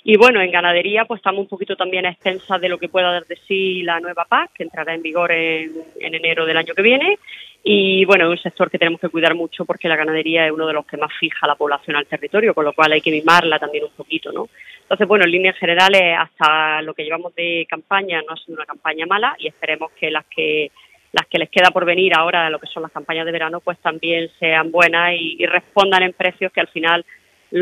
Y 0.07 0.19
bueno, 0.19 0.43
en 0.43 0.51
ganadería 0.51 1.07
pues 1.07 1.19
estamos 1.21 1.41
un 1.41 1.49
poquito 1.49 1.77
también 1.77 2.05
a 2.05 2.11
expensas 2.11 2.61
de 2.61 2.69
lo 2.69 2.77
que 2.77 2.91
pueda 2.91 3.11
dar 3.11 3.25
de 3.25 3.39
sí 3.49 3.83
la 3.83 4.01
nueva 4.01 4.27
PAC, 4.27 4.53
que 4.53 4.63
entrará 4.63 4.95
en 4.95 5.01
vigor 5.01 5.33
en, 5.33 5.73
enero 5.99 6.45
del 6.45 6.59
año 6.59 6.75
que 6.75 6.83
viene. 6.83 7.19
Y 7.63 8.05
bueno, 8.05 8.27
es 8.27 8.39
un 8.39 8.43
sector 8.43 8.71
que 8.71 8.79
tenemos 8.79 9.01
que 9.01 9.09
cuidar 9.09 9.35
mucho 9.35 9.65
porque 9.65 9.89
la 9.89 9.97
ganadería 9.97 10.45
es 10.45 10.53
uno 10.53 10.67
de 10.67 10.75
los 10.75 10.85
que 10.85 10.99
más 10.99 11.11
fija 11.19 11.47
la 11.47 11.55
población 11.55 11.97
al 11.97 12.05
territorio, 12.05 12.53
con 12.53 12.67
lo 12.67 12.75
cual 12.75 12.93
hay 12.93 13.01
que 13.01 13.11
mimarla 13.11 13.59
también 13.59 13.85
un 13.85 13.93
poquito, 13.93 14.31
¿no? 14.31 14.51
Entonces, 14.83 15.09
bueno, 15.09 15.25
en 15.25 15.31
líneas 15.31 15.57
generales, 15.57 16.19
hasta 16.19 16.83
lo 16.83 16.93
que 16.93 17.05
llevamos 17.05 17.35
de 17.35 17.67
campaña 17.67 18.21
no 18.21 18.35
ha 18.35 18.37
sido 18.37 18.57
una 18.57 18.67
campaña 18.67 19.07
mala 19.07 19.35
y 19.39 19.49
esperemos 19.49 19.91
que 19.93 20.11
las 20.11 20.27
que 20.27 20.71
las 21.13 21.27
que 21.29 21.39
les 21.39 21.49
queda 21.49 21.71
por 21.71 21.87
venir 21.87 22.13
ahora, 22.13 22.51
lo 22.51 22.59
que 22.59 22.67
son 22.67 22.83
las 22.83 22.93
campañas 22.93 23.25
de 23.25 23.33
verano, 23.33 23.61
pues 23.61 23.79
también 23.79 24.29
sean 24.39 24.71
buenas 24.73 25.13
y 25.17 25.47
respondan 25.47 26.03
en 26.03 26.13
precios 26.13 26.53
que 26.53 26.61
al 26.61 26.67
final 26.69 27.07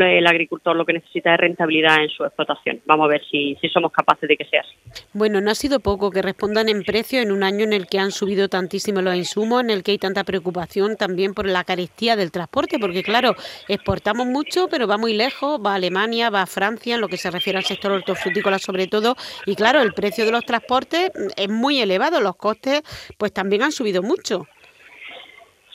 el 0.01 0.25
agricultor 0.25 0.75
lo 0.75 0.85
que 0.85 0.93
necesita 0.93 1.33
es 1.33 1.39
rentabilidad 1.39 2.03
en 2.03 2.09
su 2.09 2.23
explotación. 2.23 2.81
Vamos 2.85 3.05
a 3.05 3.09
ver 3.09 3.21
si, 3.29 3.55
si 3.61 3.69
somos 3.69 3.91
capaces 3.91 4.27
de 4.27 4.35
que 4.35 4.45
sea 4.45 4.61
así. 4.61 5.03
Bueno, 5.13 5.39
no 5.39 5.51
ha 5.51 5.55
sido 5.55 5.79
poco 5.79 6.09
que 6.09 6.21
respondan 6.21 6.69
en 6.69 6.83
precio 6.83 7.21
en 7.21 7.31
un 7.31 7.43
año 7.43 7.63
en 7.63 7.73
el 7.73 7.87
que 7.87 7.99
han 7.99 8.11
subido 8.11 8.49
tantísimo 8.49 9.01
los 9.01 9.15
insumos, 9.15 9.63
en 9.63 9.69
el 9.69 9.83
que 9.83 9.91
hay 9.91 9.97
tanta 9.97 10.23
preocupación 10.23 10.97
también 10.97 11.33
por 11.33 11.47
la 11.47 11.63
carestía 11.63 12.15
del 12.15 12.31
transporte, 12.31 12.79
porque 12.79 13.03
claro, 13.03 13.35
exportamos 13.67 14.25
mucho, 14.25 14.67
pero 14.69 14.87
va 14.87 14.97
muy 14.97 15.13
lejos, 15.13 15.59
va 15.63 15.73
a 15.73 15.75
Alemania, 15.75 16.29
va 16.29 16.41
a 16.41 16.47
Francia, 16.47 16.95
en 16.95 17.01
lo 17.01 17.07
que 17.07 17.17
se 17.17 17.29
refiere 17.29 17.57
al 17.57 17.65
sector 17.65 17.91
hortofrutícola 17.91 18.59
sobre 18.59 18.87
todo, 18.87 19.15
y 19.45 19.55
claro, 19.55 19.81
el 19.81 19.93
precio 19.93 20.25
de 20.25 20.31
los 20.31 20.45
transportes 20.45 21.11
es 21.35 21.49
muy 21.49 21.79
elevado, 21.79 22.19
los 22.19 22.35
costes 22.35 22.81
pues 23.17 23.31
también 23.33 23.63
han 23.63 23.71
subido 23.71 24.01
mucho. 24.01 24.47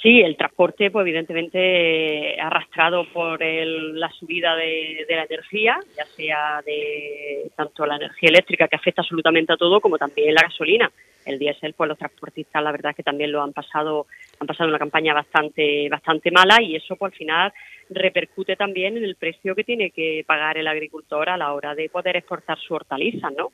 Sí, 0.08 0.22
el 0.22 0.38
transporte, 0.38 0.90
pues 0.90 1.02
evidentemente 1.02 2.40
arrastrado 2.40 3.04
por 3.12 3.44
la 3.44 4.10
subida 4.12 4.56
de, 4.56 5.04
la 5.06 5.24
energía, 5.24 5.78
ya 5.94 6.06
sea 6.06 6.62
de 6.64 7.50
tanto 7.54 7.84
la 7.84 7.96
energía 7.96 8.30
eléctrica 8.30 8.68
que 8.68 8.76
afecta 8.76 9.02
absolutamente 9.02 9.52
a 9.52 9.58
todo, 9.58 9.82
como 9.82 9.98
también 9.98 10.34
la 10.34 10.44
gasolina. 10.44 10.90
El 11.26 11.38
diésel, 11.38 11.74
pues 11.74 11.88
los 11.88 11.98
transportistas, 11.98 12.64
la 12.64 12.72
verdad 12.72 12.96
que 12.96 13.02
también 13.02 13.30
lo 13.30 13.42
han 13.42 13.52
pasado, 13.52 14.06
han 14.40 14.46
pasado 14.46 14.70
una 14.70 14.78
campaña 14.78 15.12
bastante, 15.12 15.90
bastante 15.90 16.30
mala 16.30 16.56
y 16.62 16.76
eso, 16.76 16.96
pues 16.96 17.12
al 17.12 17.18
final 17.18 17.52
repercute 17.90 18.56
también 18.56 18.96
en 18.96 19.04
el 19.04 19.16
precio 19.16 19.54
que 19.54 19.64
tiene 19.64 19.90
que 19.90 20.24
pagar 20.26 20.58
el 20.58 20.66
agricultor 20.66 21.28
a 21.28 21.36
la 21.36 21.52
hora 21.52 21.74
de 21.74 21.88
poder 21.88 22.16
exportar 22.16 22.58
su 22.58 22.74
hortaliza, 22.74 23.30
¿no? 23.30 23.52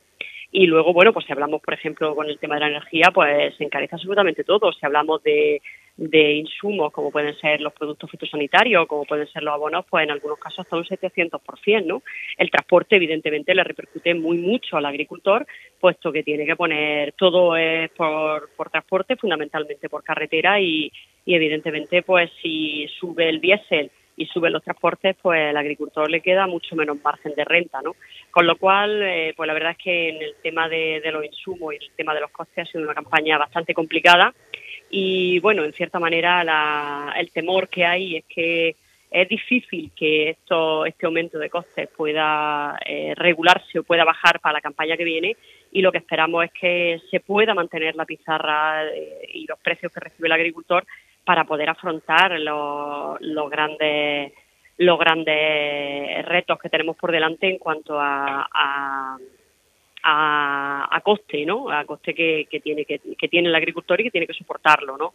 Y 0.51 0.67
luego, 0.67 0.93
bueno, 0.93 1.11
pues 1.11 1.25
si 1.25 1.33
hablamos, 1.33 1.61
por 1.61 1.73
ejemplo, 1.73 2.15
con 2.15 2.29
el 2.29 2.39
tema 2.39 2.55
de 2.55 2.61
la 2.61 2.67
energía, 2.69 3.09
pues 3.13 3.55
se 3.57 3.63
encarece 3.63 3.95
absolutamente 3.95 4.43
todo. 4.43 4.71
Si 4.71 4.85
hablamos 4.85 5.21
de, 5.23 5.61
de 5.97 6.33
insumos, 6.33 6.91
como 6.91 7.11
pueden 7.11 7.35
ser 7.39 7.61
los 7.61 7.73
productos 7.73 8.09
fitosanitarios, 8.11 8.87
como 8.87 9.05
pueden 9.05 9.27
ser 9.27 9.43
los 9.43 9.53
abonos, 9.53 9.85
pues 9.89 10.03
en 10.03 10.11
algunos 10.11 10.37
casos 10.39 10.59
hasta 10.59 10.75
un 10.75 10.85
700%, 10.85 11.85
¿no? 11.85 12.03
El 12.37 12.51
transporte, 12.51 12.95
evidentemente, 12.95 13.55
le 13.55 13.63
repercute 13.63 14.13
muy 14.13 14.37
mucho 14.37 14.77
al 14.77 14.85
agricultor, 14.85 15.45
puesto 15.79 16.11
que 16.11 16.23
tiene 16.23 16.45
que 16.45 16.55
poner 16.55 17.13
todo 17.13 17.55
es 17.55 17.89
por, 17.91 18.49
por 18.55 18.69
transporte, 18.69 19.15
fundamentalmente 19.15 19.89
por 19.89 20.03
carretera, 20.03 20.59
y, 20.59 20.91
y 21.25 21.35
evidentemente, 21.35 22.01
pues 22.01 22.29
si 22.41 22.87
sube 22.99 23.29
el 23.29 23.41
diésel 23.41 23.89
y 24.17 24.25
suben 24.27 24.53
los 24.53 24.63
transportes, 24.63 25.15
pues 25.21 25.49
al 25.49 25.57
agricultor 25.57 26.09
le 26.09 26.21
queda 26.21 26.47
mucho 26.47 26.75
menos 26.75 27.01
margen 27.03 27.33
de 27.35 27.43
renta, 27.43 27.81
¿no? 27.81 27.95
Con 28.31 28.47
lo 28.47 28.55
cual, 28.57 29.01
eh, 29.03 29.33
pues 29.35 29.47
la 29.47 29.53
verdad 29.53 29.71
es 29.71 29.77
que 29.77 30.09
en 30.09 30.21
el 30.21 30.35
tema 30.41 30.69
de, 30.69 31.01
los 31.11 31.25
insumos 31.25 31.73
y 31.73 31.83
el 31.83 31.91
tema 31.95 32.13
de 32.13 32.21
los 32.21 32.31
costes 32.31 32.67
ha 32.67 32.71
sido 32.71 32.83
una 32.83 32.93
campaña 32.93 33.37
bastante 33.37 33.73
complicada 33.73 34.33
y 34.89 35.39
bueno, 35.39 35.63
en 35.63 35.73
cierta 35.73 35.99
manera 35.99 37.13
el 37.17 37.31
temor 37.31 37.67
que 37.67 37.85
hay 37.85 38.17
es 38.17 38.25
que 38.25 38.75
es 39.11 39.29
difícil 39.29 39.91
que 39.95 40.31
esto, 40.31 40.85
este 40.85 41.05
aumento 41.05 41.39
de 41.39 41.49
costes 41.49 41.89
pueda 41.95 42.77
eh, 42.85 43.13
regularse 43.15 43.79
o 43.79 43.83
pueda 43.83 44.03
bajar 44.03 44.39
para 44.39 44.53
la 44.53 44.61
campaña 44.61 44.97
que 44.97 45.03
viene 45.03 45.37
y 45.71 45.81
lo 45.81 45.91
que 45.91 45.99
esperamos 45.99 46.43
es 46.45 46.51
que 46.51 47.01
se 47.09 47.19
pueda 47.19 47.53
mantener 47.53 47.95
la 47.95 48.05
pizarra 48.05 48.85
eh, 48.85 49.27
y 49.33 49.45
los 49.47 49.59
precios 49.59 49.91
que 49.91 50.01
recibe 50.01 50.27
el 50.27 50.33
agricultor 50.33 50.85
para 51.25 51.43
poder 51.43 51.69
afrontar 51.69 52.39
los, 52.39 53.19
los 53.21 53.49
grandes 53.49 54.33
los 54.77 54.99
grandes 54.99 56.25
retos 56.25 56.59
que 56.59 56.69
tenemos 56.69 56.97
por 56.97 57.11
delante 57.11 57.49
en 57.49 57.57
cuanto 57.57 57.97
a, 57.99 58.47
a, 58.51 59.17
a, 60.03 61.01
coste, 61.01 61.45
¿no? 61.45 61.69
A 61.69 61.85
coste 61.85 62.13
que, 62.13 62.47
que 62.49 62.59
tiene 62.59 62.83
que, 62.85 62.99
que, 63.17 63.27
tiene 63.29 63.47
el 63.47 63.55
agricultor 63.55 64.01
y 64.01 64.03
que 64.03 64.11
tiene 64.11 64.27
que 64.27 64.33
soportarlo, 64.33 64.97
¿no? 64.97 65.13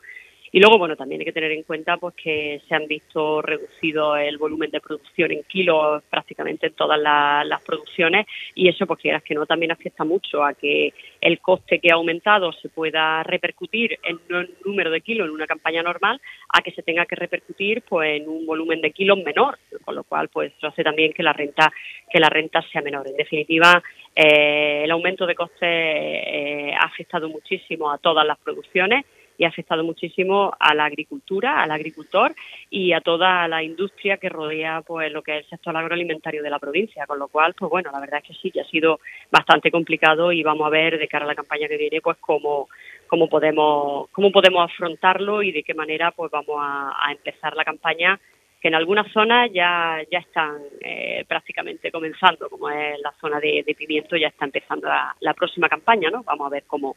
Y 0.53 0.59
luego, 0.59 0.79
bueno, 0.79 0.97
también 0.97 1.21
hay 1.21 1.25
que 1.25 1.33
tener 1.33 1.53
en 1.53 1.63
cuenta 1.63 1.97
pues 1.97 2.15
que 2.17 2.61
se 2.69 2.75
han 2.75 2.87
visto 2.87 3.41
reducido 3.41 4.17
el 4.17 4.37
volumen 4.37 4.71
de 4.71 4.81
producción 4.81 5.31
en 5.31 5.45
kilos 5.45 6.03
prácticamente 6.11 6.67
en 6.67 6.75
todas 6.75 6.99
las 7.01 7.63
producciones 7.63 8.27
y 8.55 8.69
eso, 8.69 8.87
pues 8.87 9.01
quieras 9.01 9.23
que 9.23 9.35
no, 9.35 9.47
también 9.47 9.71
afecta 9.71 10.05
mucho 10.05 10.43
a 10.43 10.55
que 10.55 10.93
el 11.21 11.39
coste 11.39 11.79
que 11.79 11.91
ha 11.93 11.95
aumentado 11.95 12.53
se 12.53 12.69
pueda 12.69 13.23
repercutir 13.23 13.99
en 14.03 14.19
un 14.35 14.51
número 14.65 14.91
de 14.91 15.01
kilos 15.03 15.29
en 15.29 15.35
una 15.35 15.47
campaña 15.47 15.83
normal 15.83 16.21
a 16.49 16.63
que 16.63 16.73
se 16.73 16.83
tenga 16.83 17.07
que 17.07 17.17
repercutir 17.17 17.83
pues 17.89 18.21
en 18.21 18.29
un 18.29 18.45
volumen 18.45 18.81
de 18.81 18.91
kilos 18.91 19.19
menor, 19.19 19.59
con 19.85 19.95
lo 19.95 20.03
cual 20.03 20.29
pues 20.29 20.53
eso 20.57 20.67
hace 20.67 20.83
también 20.83 21.13
que 21.13 21.23
la 21.23 21.33
renta 21.33 21.73
que 22.11 22.19
la 22.19 22.29
renta 22.29 22.61
sea 22.73 22.83
menor. 22.83 23.07
En 23.07 23.17
definitiva, 23.17 23.81
eh, 24.17 24.83
el 24.85 24.91
aumento 24.91 25.27
de 25.27 25.37
costes 25.37 25.61
eh, 25.63 26.73
ha 26.75 26.87
afectado 26.87 27.29
muchísimo 27.29 27.91
a 27.91 27.99
todas 27.99 28.27
las 28.27 28.39
producciones 28.39 29.05
y 29.41 29.45
ha 29.47 29.49
afectado 29.49 29.83
muchísimo 29.83 30.53
a 30.61 30.75
la 30.75 30.85
agricultura, 30.85 31.63
al 31.63 31.71
agricultor 31.71 32.35
y 32.69 32.93
a 32.93 33.01
toda 33.01 33.49
la 33.49 33.63
industria 33.63 34.19
que 34.19 34.29
rodea 34.29 34.83
pues 34.83 35.11
lo 35.11 35.23
que 35.23 35.39
es 35.39 35.45
el 35.45 35.49
sector 35.49 35.75
agroalimentario 35.75 36.43
de 36.43 36.51
la 36.51 36.59
provincia, 36.59 37.07
con 37.07 37.19
lo 37.19 37.29
cual 37.29 37.55
pues 37.55 37.71
bueno, 37.71 37.91
la 37.91 38.01
verdad 38.01 38.21
es 38.23 38.29
que 38.29 38.35
sí, 38.35 38.51
que 38.51 38.61
ha 38.61 38.65
sido 38.65 39.01
bastante 39.33 39.71
complicado 39.71 40.31
y 40.31 40.43
vamos 40.43 40.67
a 40.67 40.69
ver 40.69 40.99
de 40.99 41.09
cara 41.09 41.25
a 41.25 41.29
la 41.29 41.35
campaña 41.35 41.69
que 41.69 41.79
viene 41.79 42.03
pues 42.03 42.19
cómo 42.21 42.69
cómo 43.07 43.31
podemos 43.31 44.11
cómo 44.11 44.31
podemos 44.31 44.71
afrontarlo 44.71 45.43
y 45.43 45.53
de 45.53 45.63
qué 45.63 45.73
manera 45.73 46.11
pues 46.11 46.31
vamos 46.31 46.57
a, 46.59 47.11
empezar 47.11 47.57
la 47.57 47.65
campaña 47.65 48.21
que 48.61 48.69
en 48.69 48.75
algunas 48.75 49.11
zonas 49.11 49.51
ya, 49.55 50.03
ya 50.13 50.19
están 50.19 50.59
eh, 50.83 51.25
prácticamente 51.27 51.91
comenzando, 51.91 52.51
como 52.51 52.69
es 52.69 53.01
la 53.01 53.15
zona 53.19 53.41
de, 53.41 53.65
pimiento, 53.75 54.19
ya 54.19 54.29
está 54.29 54.45
empezando 54.45 54.87
la, 54.87 55.17
la, 55.21 55.33
próxima 55.33 55.67
campaña, 55.67 56.11
¿no? 56.11 56.23
Vamos 56.25 56.47
a 56.47 56.51
ver 56.51 56.65
cómo, 56.67 56.95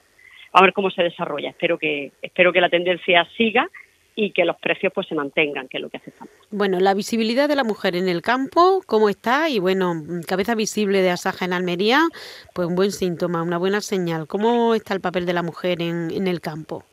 a 0.53 0.61
ver 0.61 0.73
cómo 0.73 0.89
se 0.91 1.03
desarrolla. 1.03 1.49
Espero 1.49 1.77
que, 1.77 2.11
espero 2.21 2.53
que 2.53 2.61
la 2.61 2.69
tendencia 2.69 3.27
siga 3.35 3.69
y 4.15 4.31
que 4.31 4.45
los 4.45 4.57
precios 4.57 4.93
pues 4.93 5.07
se 5.07 5.15
mantengan, 5.15 5.67
que 5.67 5.77
es 5.77 5.81
lo 5.81 5.89
que 5.89 5.97
hace 5.97 6.11
falta. 6.11 6.33
Bueno, 6.51 6.79
la 6.79 6.93
visibilidad 6.93 7.49
de 7.49 7.55
la 7.55 7.63
mujer 7.63 7.95
en 7.95 8.07
el 8.07 8.21
campo, 8.21 8.81
¿cómo 8.85 9.09
está? 9.09 9.49
Y 9.49 9.57
bueno, 9.57 9.95
cabeza 10.27 10.53
visible 10.53 11.01
de 11.01 11.09
Asaja 11.09 11.45
en 11.45 11.53
Almería, 11.53 12.01
pues 12.53 12.67
un 12.67 12.75
buen 12.75 12.91
síntoma, 12.91 13.41
una 13.41 13.57
buena 13.57 13.81
señal. 13.81 14.27
¿Cómo 14.27 14.75
está 14.75 14.93
el 14.93 15.01
papel 15.01 15.25
de 15.25 15.33
la 15.33 15.41
mujer 15.41 15.81
en, 15.81 16.11
en 16.11 16.27
el 16.27 16.41
campo? 16.41 16.83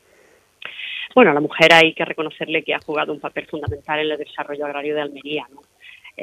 Bueno, 1.13 1.33
la 1.33 1.41
mujer 1.41 1.73
hay 1.73 1.93
que 1.93 2.05
reconocerle 2.05 2.63
que 2.63 2.73
ha 2.73 2.79
jugado 2.79 3.13
un 3.13 3.19
papel 3.19 3.45
fundamental 3.45 3.99
en 3.99 4.11
el 4.11 4.17
desarrollo 4.17 4.65
agrario 4.65 4.95
de 4.95 5.01
Almería, 5.01 5.45
¿no? 5.53 5.61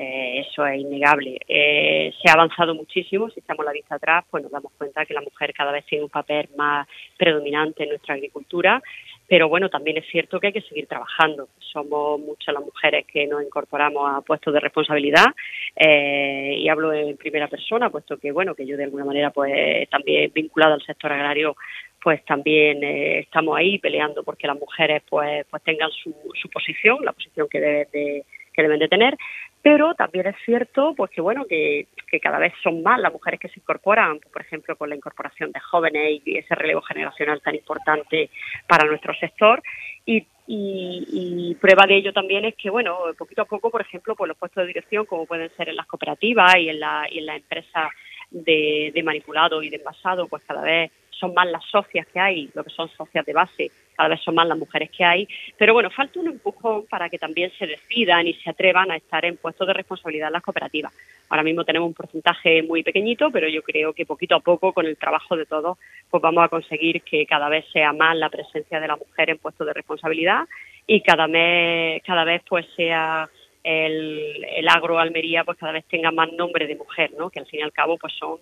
Eh, 0.00 0.44
eso 0.46 0.64
es 0.64 0.80
innegable. 0.80 1.40
Eh, 1.48 2.12
se 2.22 2.30
ha 2.30 2.34
avanzado 2.34 2.72
muchísimo, 2.72 3.28
si 3.30 3.40
echamos 3.40 3.66
la 3.66 3.72
vista 3.72 3.96
atrás, 3.96 4.24
pues 4.30 4.44
nos 4.44 4.52
damos 4.52 4.70
cuenta 4.78 5.04
que 5.04 5.12
la 5.12 5.20
mujer 5.20 5.52
cada 5.52 5.72
vez 5.72 5.84
tiene 5.86 6.04
un 6.04 6.10
papel 6.10 6.48
más 6.56 6.86
predominante 7.16 7.82
en 7.82 7.88
nuestra 7.88 8.14
agricultura, 8.14 8.80
pero 9.26 9.48
bueno, 9.48 9.68
también 9.68 9.96
es 9.96 10.06
cierto 10.08 10.38
que 10.38 10.46
hay 10.46 10.52
que 10.52 10.60
seguir 10.60 10.86
trabajando. 10.86 11.48
Somos 11.58 12.20
muchas 12.20 12.54
las 12.54 12.62
mujeres 12.62 13.06
que 13.06 13.26
nos 13.26 13.42
incorporamos 13.42 14.08
a 14.08 14.20
puestos 14.20 14.54
de 14.54 14.60
responsabilidad 14.60 15.26
eh, 15.74 16.54
y 16.58 16.68
hablo 16.68 16.92
en 16.92 17.16
primera 17.16 17.48
persona, 17.48 17.90
puesto 17.90 18.18
que 18.18 18.30
bueno, 18.30 18.54
que 18.54 18.66
yo 18.66 18.76
de 18.76 18.84
alguna 18.84 19.04
manera 19.04 19.30
pues 19.30 19.90
también 19.90 20.30
vinculada 20.32 20.74
al 20.74 20.82
sector 20.82 21.12
agrario 21.12 21.56
pues 22.00 22.24
también 22.24 22.84
estamos 22.84 23.56
ahí 23.58 23.80
peleando 23.80 24.22
porque 24.22 24.46
las 24.46 24.56
mujeres 24.56 25.02
pues 25.10 25.44
pues 25.50 25.62
tengan 25.64 25.90
su, 25.90 26.14
su 26.40 26.48
posición, 26.48 27.04
la 27.04 27.10
posición 27.12 27.48
que 27.48 27.58
deben 27.58 27.88
de, 27.92 28.24
que 28.58 28.62
deben 28.64 28.80
de 28.80 28.88
tener, 28.88 29.16
pero 29.62 29.94
también 29.94 30.26
es 30.26 30.34
cierto 30.44 30.92
pues 30.96 31.12
que 31.12 31.20
bueno 31.20 31.44
que, 31.44 31.86
cada 32.20 32.40
vez 32.40 32.52
son 32.60 32.82
más 32.82 32.98
las 32.98 33.12
mujeres 33.12 33.38
que 33.38 33.48
se 33.48 33.60
incorporan 33.60 34.18
por 34.32 34.42
ejemplo 34.42 34.74
con 34.74 34.88
la 34.88 34.96
incorporación 34.96 35.52
de 35.52 35.60
jóvenes 35.60 36.22
y 36.24 36.38
ese 36.38 36.56
relevo 36.56 36.82
generacional 36.82 37.40
tan 37.40 37.54
importante 37.54 38.30
para 38.66 38.84
nuestro 38.84 39.14
sector. 39.14 39.62
Y, 40.04 40.26
y, 40.48 41.54
prueba 41.60 41.86
de 41.86 41.98
ello 41.98 42.12
también 42.12 42.46
es 42.46 42.56
que 42.56 42.68
bueno 42.68 42.98
poquito 43.16 43.42
a 43.42 43.44
poco 43.44 43.70
por 43.70 43.82
ejemplo 43.82 44.16
pues 44.16 44.26
los 44.26 44.36
puestos 44.36 44.62
de 44.62 44.68
dirección 44.68 45.06
como 45.06 45.24
pueden 45.24 45.50
ser 45.56 45.68
en 45.68 45.76
las 45.76 45.86
cooperativas 45.86 46.56
y 46.56 46.68
en 46.70 46.80
la 46.80 47.06
y 47.08 47.18
en 47.18 47.26
las 47.26 47.36
empresas 47.36 47.90
de, 48.30 48.90
de 48.92 49.02
manipulado 49.04 49.62
y 49.62 49.70
de 49.70 49.76
envasado 49.76 50.26
pues 50.26 50.42
cada 50.44 50.62
vez 50.62 50.90
son 51.18 51.34
más 51.34 51.46
las 51.48 51.64
socias 51.64 52.06
que 52.06 52.20
hay, 52.20 52.50
lo 52.54 52.64
que 52.64 52.70
son 52.70 52.88
socias 52.88 53.24
de 53.24 53.32
base, 53.32 53.70
cada 53.96 54.10
vez 54.10 54.20
son 54.20 54.34
más 54.34 54.46
las 54.46 54.56
mujeres 54.56 54.90
que 54.90 55.04
hay, 55.04 55.28
pero 55.56 55.74
bueno, 55.74 55.90
falta 55.90 56.20
un 56.20 56.28
empujón 56.28 56.86
para 56.86 57.08
que 57.08 57.18
también 57.18 57.50
se 57.58 57.66
decidan 57.66 58.26
y 58.26 58.34
se 58.34 58.50
atrevan 58.50 58.90
a 58.90 58.96
estar 58.96 59.24
en 59.24 59.36
puestos 59.36 59.66
de 59.66 59.72
responsabilidad 59.72 60.28
en 60.28 60.34
las 60.34 60.42
cooperativas. 60.42 60.92
Ahora 61.28 61.42
mismo 61.42 61.64
tenemos 61.64 61.88
un 61.88 61.94
porcentaje 61.94 62.62
muy 62.62 62.82
pequeñito, 62.82 63.30
pero 63.30 63.48
yo 63.48 63.62
creo 63.62 63.92
que 63.92 64.06
poquito 64.06 64.36
a 64.36 64.40
poco, 64.40 64.72
con 64.72 64.86
el 64.86 64.96
trabajo 64.96 65.36
de 65.36 65.46
todos, 65.46 65.78
pues 66.08 66.22
vamos 66.22 66.44
a 66.44 66.48
conseguir 66.48 67.02
que 67.02 67.26
cada 67.26 67.48
vez 67.48 67.66
sea 67.72 67.92
más 67.92 68.16
la 68.16 68.30
presencia 68.30 68.80
de 68.80 68.88
la 68.88 68.96
mujer 68.96 69.30
en 69.30 69.38
puestos 69.38 69.66
de 69.66 69.74
responsabilidad 69.74 70.44
y 70.86 71.02
cada 71.02 71.26
vez, 71.26 72.02
cada 72.04 72.24
vez 72.24 72.42
pues 72.48 72.66
sea 72.76 73.28
el, 73.62 74.46
el 74.56 74.68
agro 74.68 74.98
Almería 74.98 75.44
pues 75.44 75.58
cada 75.58 75.72
vez 75.72 75.84
tenga 75.86 76.10
más 76.10 76.32
nombre 76.32 76.66
de 76.66 76.76
mujer, 76.76 77.10
¿no? 77.18 77.28
Que 77.30 77.40
al 77.40 77.46
fin 77.46 77.60
y 77.60 77.62
al 77.62 77.72
cabo 77.72 77.98
pues 77.98 78.14
son 78.14 78.38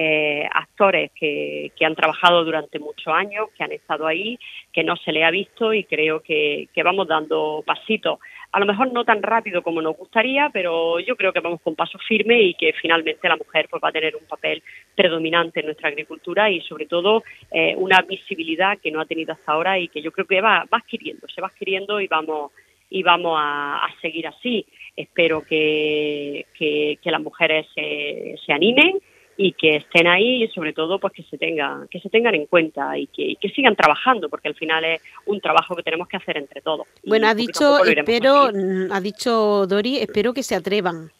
eh, 0.00 0.48
actores 0.52 1.10
que, 1.12 1.72
que, 1.76 1.84
han 1.84 1.96
trabajado 1.96 2.44
durante 2.44 2.78
muchos 2.78 3.12
años, 3.12 3.48
que 3.56 3.64
han 3.64 3.72
estado 3.72 4.06
ahí, 4.06 4.38
que 4.72 4.84
no 4.84 4.94
se 4.96 5.10
le 5.10 5.24
ha 5.24 5.30
visto 5.32 5.74
y 5.74 5.82
creo 5.82 6.20
que, 6.20 6.68
que, 6.72 6.84
vamos 6.84 7.08
dando 7.08 7.64
pasitos. 7.66 8.20
A 8.52 8.60
lo 8.60 8.66
mejor 8.66 8.92
no 8.92 9.04
tan 9.04 9.20
rápido 9.24 9.60
como 9.60 9.82
nos 9.82 9.96
gustaría, 9.96 10.50
pero 10.52 11.00
yo 11.00 11.16
creo 11.16 11.32
que 11.32 11.40
vamos 11.40 11.60
con 11.62 11.74
paso 11.74 11.98
firme 11.98 12.40
y 12.40 12.54
que 12.54 12.72
finalmente 12.80 13.28
la 13.28 13.36
mujer 13.36 13.66
pues, 13.68 13.82
va 13.82 13.88
a 13.88 13.92
tener 13.92 14.14
un 14.14 14.24
papel 14.26 14.62
predominante 14.94 15.58
en 15.58 15.66
nuestra 15.66 15.88
agricultura 15.88 16.48
y 16.48 16.60
sobre 16.60 16.86
todo 16.86 17.24
eh, 17.50 17.74
una 17.76 18.00
visibilidad 18.02 18.78
que 18.78 18.92
no 18.92 19.00
ha 19.00 19.04
tenido 19.04 19.32
hasta 19.32 19.50
ahora 19.50 19.80
y 19.80 19.88
que 19.88 20.00
yo 20.00 20.12
creo 20.12 20.28
que 20.28 20.40
va, 20.40 20.64
va 20.72 20.78
adquiriendo, 20.78 21.26
se 21.26 21.40
va 21.40 21.48
adquiriendo 21.48 22.00
y 22.00 22.06
vamos 22.06 22.52
y 22.88 23.02
vamos 23.02 23.36
a, 23.36 23.86
seguir 24.00 24.28
así. 24.28 24.64
Espero 24.96 25.42
que, 25.42 26.46
que, 26.56 27.00
que 27.02 27.10
las 27.10 27.20
mujeres 27.20 27.66
se, 27.74 28.36
se 28.46 28.52
animen 28.52 29.00
y 29.40 29.52
que 29.52 29.76
estén 29.76 30.08
ahí 30.08 30.42
y 30.42 30.48
sobre 30.48 30.72
todo 30.72 30.98
pues 30.98 31.12
que 31.12 31.22
se 31.22 31.38
tengan 31.38 31.86
que 31.88 32.00
se 32.00 32.10
tengan 32.10 32.34
en 32.34 32.46
cuenta 32.46 32.98
y 32.98 33.06
que, 33.06 33.36
que, 33.40 33.48
sigan 33.50 33.76
trabajando 33.76 34.28
porque 34.28 34.48
al 34.48 34.56
final 34.56 34.84
es 34.84 35.00
un 35.26 35.40
trabajo 35.40 35.76
que 35.76 35.84
tenemos 35.84 36.08
que 36.08 36.16
hacer 36.16 36.36
entre 36.36 36.60
todos. 36.60 36.88
Bueno, 37.06 37.28
ha 37.28 37.34
dicho 37.34 37.84
espero 37.84 38.50
ha 38.90 39.00
dicho 39.00 39.66
Dori, 39.68 39.98
espero 39.98 40.34
que 40.34 40.42
se 40.42 40.56
atrevan. 40.56 41.12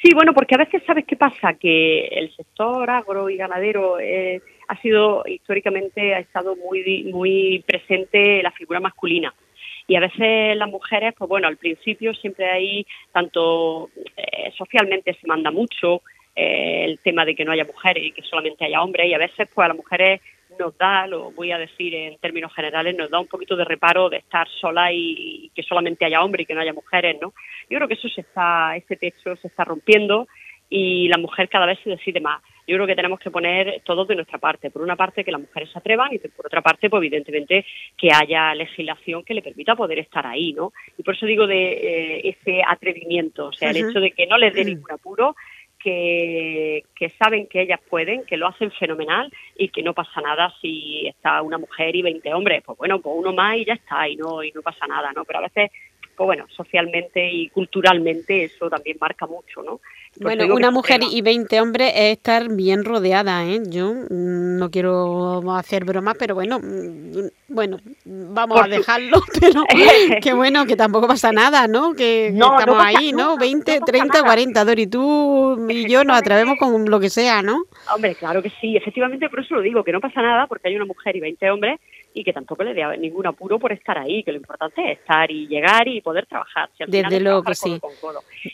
Sí, 0.00 0.10
bueno, 0.14 0.32
porque 0.32 0.54
a 0.54 0.58
veces 0.58 0.82
sabes 0.86 1.04
qué 1.04 1.16
pasa 1.16 1.54
que 1.54 2.06
el 2.06 2.34
sector 2.36 2.88
agro 2.88 3.28
y 3.28 3.36
ganadero 3.36 3.98
eh, 3.98 4.40
ha 4.68 4.80
sido 4.80 5.24
históricamente 5.26 6.14
ha 6.14 6.20
estado 6.20 6.54
muy 6.54 7.10
muy 7.12 7.64
presente 7.66 8.44
la 8.44 8.52
figura 8.52 8.78
masculina 8.78 9.34
y 9.88 9.96
a 9.96 10.00
veces 10.00 10.56
las 10.56 10.70
mujeres, 10.70 11.14
pues 11.18 11.28
bueno, 11.28 11.48
al 11.48 11.56
principio 11.56 12.14
siempre 12.14 12.48
hay 12.48 12.86
tanto 13.10 13.90
eh, 14.16 14.52
socialmente 14.56 15.16
se 15.20 15.26
manda 15.26 15.50
mucho, 15.50 16.02
eh, 16.34 16.84
el 16.84 16.98
tema 17.00 17.24
de 17.24 17.34
que 17.34 17.44
no 17.44 17.52
haya 17.52 17.64
mujeres 17.64 18.04
y 18.04 18.12
que 18.12 18.22
solamente 18.22 18.64
haya 18.64 18.82
hombres 18.82 19.06
y 19.06 19.14
a 19.14 19.18
veces 19.18 19.48
pues 19.54 19.64
a 19.64 19.68
las 19.68 19.76
mujeres 19.76 20.20
nos 20.58 20.76
da, 20.76 21.06
lo 21.06 21.30
voy 21.32 21.52
a 21.52 21.58
decir 21.58 21.94
en 21.94 22.18
términos 22.18 22.54
generales, 22.54 22.96
nos 22.96 23.10
da 23.10 23.20
un 23.20 23.26
poquito 23.26 23.56
de 23.56 23.64
reparo 23.64 24.08
de 24.08 24.18
estar 24.18 24.48
sola 24.60 24.92
y, 24.92 25.50
que 25.54 25.62
solamente 25.62 26.04
haya 26.04 26.22
hombres 26.22 26.44
y 26.44 26.46
que 26.46 26.54
no 26.54 26.60
haya 26.60 26.72
mujeres, 26.72 27.16
¿no? 27.20 27.32
Yo 27.68 27.78
creo 27.78 27.88
que 27.88 27.94
eso 27.94 28.08
se 28.08 28.22
está, 28.22 28.76
ese 28.76 28.96
techo 28.96 29.36
se 29.36 29.48
está 29.48 29.64
rompiendo 29.64 30.28
y 30.68 31.08
la 31.08 31.18
mujer 31.18 31.48
cada 31.48 31.66
vez 31.66 31.78
se 31.84 31.90
decide 31.90 32.20
más. 32.20 32.42
Yo 32.66 32.76
creo 32.76 32.86
que 32.86 32.94
tenemos 32.94 33.18
que 33.18 33.30
poner 33.30 33.82
todos 33.84 34.06
de 34.08 34.14
nuestra 34.14 34.38
parte. 34.38 34.70
Por 34.70 34.82
una 34.82 34.96
parte, 34.96 35.24
que 35.24 35.32
las 35.32 35.40
mujeres 35.40 35.70
se 35.70 35.78
atrevan 35.78 36.14
y 36.14 36.18
por 36.18 36.46
otra 36.46 36.62
parte, 36.62 36.88
pues 36.88 37.00
evidentemente, 37.00 37.66
que 37.96 38.08
haya 38.12 38.54
legislación 38.54 39.24
que 39.24 39.34
le 39.34 39.42
permita 39.42 39.74
poder 39.74 39.98
estar 39.98 40.26
ahí, 40.26 40.52
¿no? 40.52 40.72
Y 40.96 41.02
por 41.02 41.14
eso 41.14 41.26
digo 41.26 41.46
de 41.46 41.72
eh, 41.72 42.28
ese 42.28 42.62
atrevimiento, 42.66 43.48
o 43.48 43.52
sea, 43.52 43.70
el 43.70 43.78
hecho 43.78 44.00
de 44.00 44.12
que 44.12 44.26
no 44.26 44.38
les 44.38 44.54
dé 44.54 44.64
ningún 44.64 44.90
apuro, 44.90 45.34
que, 45.82 46.84
saben 47.18 47.46
que 47.46 47.62
ellas 47.62 47.80
pueden, 47.88 48.24
que 48.24 48.36
lo 48.36 48.46
hacen 48.46 48.70
fenomenal 48.72 49.32
y 49.56 49.68
que 49.68 49.82
no 49.82 49.94
pasa 49.94 50.20
nada 50.20 50.52
si 50.60 51.06
está 51.06 51.42
una 51.42 51.58
mujer 51.58 51.94
y 51.96 52.02
20 52.02 52.34
hombres. 52.34 52.62
Pues 52.64 52.78
bueno, 52.78 53.00
pues 53.00 53.14
uno 53.18 53.32
más 53.32 53.56
y 53.56 53.64
ya 53.64 53.74
está 53.74 54.08
y 54.08 54.16
no, 54.16 54.42
y 54.42 54.52
no 54.52 54.62
pasa 54.62 54.86
nada, 54.86 55.12
¿no? 55.12 55.24
Pero 55.24 55.40
a 55.40 55.42
veces 55.42 55.70
bueno, 56.24 56.46
socialmente 56.50 57.30
y 57.30 57.48
culturalmente 57.50 58.44
eso 58.44 58.68
también 58.68 58.96
marca 59.00 59.26
mucho, 59.26 59.62
¿no? 59.62 59.80
bueno, 60.20 60.54
una 60.54 60.70
mujer 60.70 61.00
y 61.10 61.22
20 61.22 61.60
hombres 61.60 61.92
es 61.94 62.12
estar 62.12 62.46
bien 62.54 62.84
rodeada, 62.84 63.46
¿eh? 63.46 63.60
Yo 63.66 63.94
mm, 63.94 64.58
no 64.58 64.70
quiero 64.70 65.42
hacer 65.56 65.84
bromas, 65.84 66.16
pero 66.18 66.34
bueno, 66.34 66.58
mm, 66.58 67.28
bueno, 67.48 67.78
vamos 68.04 68.60
a 68.60 68.68
dejarlo, 68.68 69.22
pero 69.40 69.64
qué 70.22 70.34
bueno, 70.34 70.66
que 70.66 70.76
tampoco 70.76 71.08
pasa 71.08 71.32
nada, 71.32 71.66
¿no? 71.66 71.94
Que, 71.94 72.28
estamos 72.28 72.76
ahí, 72.78 73.12
¿no? 73.12 73.38
20, 73.38 73.80
30, 73.80 74.22
40, 74.22 74.64
Dori, 74.64 74.86
tú 74.86 75.66
y 75.70 75.88
yo 75.88 76.04
nos 76.04 76.18
atrevemos 76.18 76.58
con 76.58 76.90
lo 76.90 77.00
que 77.00 77.08
sea, 77.08 77.42
¿no? 77.42 77.64
Hombre, 77.94 78.14
claro 78.14 78.42
que 78.42 78.50
sí, 78.60 78.76
efectivamente, 78.76 79.30
por 79.30 79.40
eso 79.40 79.54
lo 79.54 79.62
digo, 79.62 79.82
que 79.82 79.92
no 79.92 80.00
pasa 80.00 80.20
nada 80.20 80.46
porque 80.46 80.68
hay 80.68 80.76
una 80.76 80.84
mujer 80.84 81.16
y 81.16 81.20
20 81.20 81.50
hombres 81.50 81.80
y 82.14 82.24
que 82.24 82.32
tampoco 82.32 82.64
le 82.64 82.74
dé 82.74 82.96
ningún 82.98 83.26
apuro 83.26 83.58
por 83.58 83.72
estar 83.72 83.98
ahí, 83.98 84.22
que 84.22 84.32
lo 84.32 84.38
importante 84.38 84.92
es 84.92 84.98
estar 84.98 85.30
y 85.30 85.46
llegar 85.46 85.86
y 85.88 86.00
poder 86.00 86.26
trabajar. 86.26 86.68
Desde 86.86 87.20
luego 87.20 87.42
que 87.42 87.54
sí. 87.54 87.80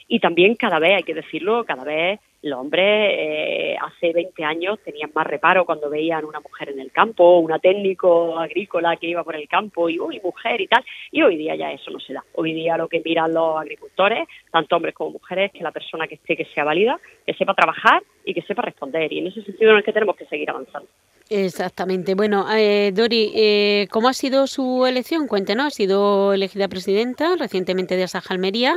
Y 0.06 0.20
también 0.20 0.54
cada 0.54 0.78
vez, 0.78 0.96
hay 0.96 1.02
que 1.02 1.14
decirlo, 1.14 1.64
cada 1.64 1.84
vez 1.84 2.20
los 2.42 2.58
hombres 2.58 3.10
eh, 3.10 3.76
hace 3.80 4.12
20 4.12 4.44
años 4.44 4.78
tenían 4.84 5.10
más 5.14 5.26
reparo 5.26 5.64
cuando 5.64 5.90
veían 5.90 6.24
una 6.24 6.40
mujer 6.40 6.70
en 6.70 6.80
el 6.80 6.92
campo, 6.92 7.38
una 7.38 7.58
técnico 7.58 8.38
agrícola 8.38 8.96
que 8.96 9.08
iba 9.08 9.24
por 9.24 9.34
el 9.34 9.48
campo 9.48 9.88
y, 9.88 9.98
uy, 9.98 10.20
mujer 10.22 10.60
y 10.60 10.68
tal. 10.68 10.84
Y 11.10 11.22
hoy 11.22 11.36
día 11.36 11.56
ya 11.56 11.72
eso 11.72 11.90
no 11.90 11.98
se 11.98 12.12
da. 12.12 12.24
Hoy 12.34 12.54
día 12.54 12.76
lo 12.76 12.88
que 12.88 13.02
miran 13.04 13.32
los 13.34 13.58
agricultores, 13.58 14.28
tanto 14.52 14.76
hombres 14.76 14.94
como 14.94 15.10
mujeres, 15.10 15.50
que 15.52 15.62
la 15.62 15.72
persona 15.72 16.06
que 16.06 16.14
esté, 16.14 16.36
que 16.36 16.44
sea 16.46 16.64
válida, 16.64 17.00
que 17.26 17.34
sepa 17.34 17.54
trabajar 17.54 18.02
y 18.24 18.34
que 18.34 18.42
sepa 18.42 18.62
responder. 18.62 19.12
Y 19.12 19.18
en 19.18 19.26
ese 19.28 19.42
sentido 19.42 19.72
en 19.72 19.78
el 19.78 19.84
que 19.84 19.92
tenemos 19.92 20.16
que 20.16 20.26
seguir 20.26 20.50
avanzando. 20.50 20.88
Exactamente. 21.30 22.14
Bueno, 22.14 22.46
eh, 22.50 22.90
Dori, 22.94 23.32
eh, 23.34 23.86
¿cómo 23.90 24.08
ha 24.08 24.14
sido 24.14 24.46
su 24.46 24.86
elección? 24.86 25.26
Cuéntenos, 25.26 25.66
ha 25.66 25.70
sido 25.70 26.32
elegida 26.32 26.68
presidenta 26.68 27.36
recientemente 27.36 27.96
de 27.96 28.04
Asaja 28.04 28.32
Almería. 28.32 28.76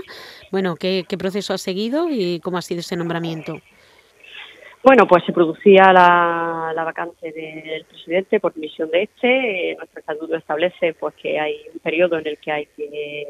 Bueno, 0.52 0.76
¿qué, 0.76 1.06
proceso 1.18 1.54
ha 1.54 1.58
seguido 1.58 2.10
y 2.10 2.42
cómo 2.42 2.58
ha 2.58 2.62
sido 2.62 2.82
ese 2.82 2.98
nombramiento? 2.98 3.61
Bueno, 4.84 5.08
pues 5.08 5.24
se 5.26 5.32
producía 5.32 5.94
la, 5.94 6.72
la 6.76 6.84
vacante 6.84 7.32
del 7.32 7.86
presidente 7.86 8.40
por 8.40 8.54
dimisión 8.54 8.90
de 8.90 9.04
este. 9.04 9.72
Eh, 9.72 9.76
nuestro 9.76 10.00
estatuto 10.00 10.36
establece 10.36 10.94
pues 10.96 11.14
que 11.16 11.40
hay 11.40 11.58
un 11.72 11.80
periodo 11.80 12.18
en 12.18 12.28
el 12.28 12.38
que 12.40 12.52
hay 12.52 12.66
que 12.76 13.28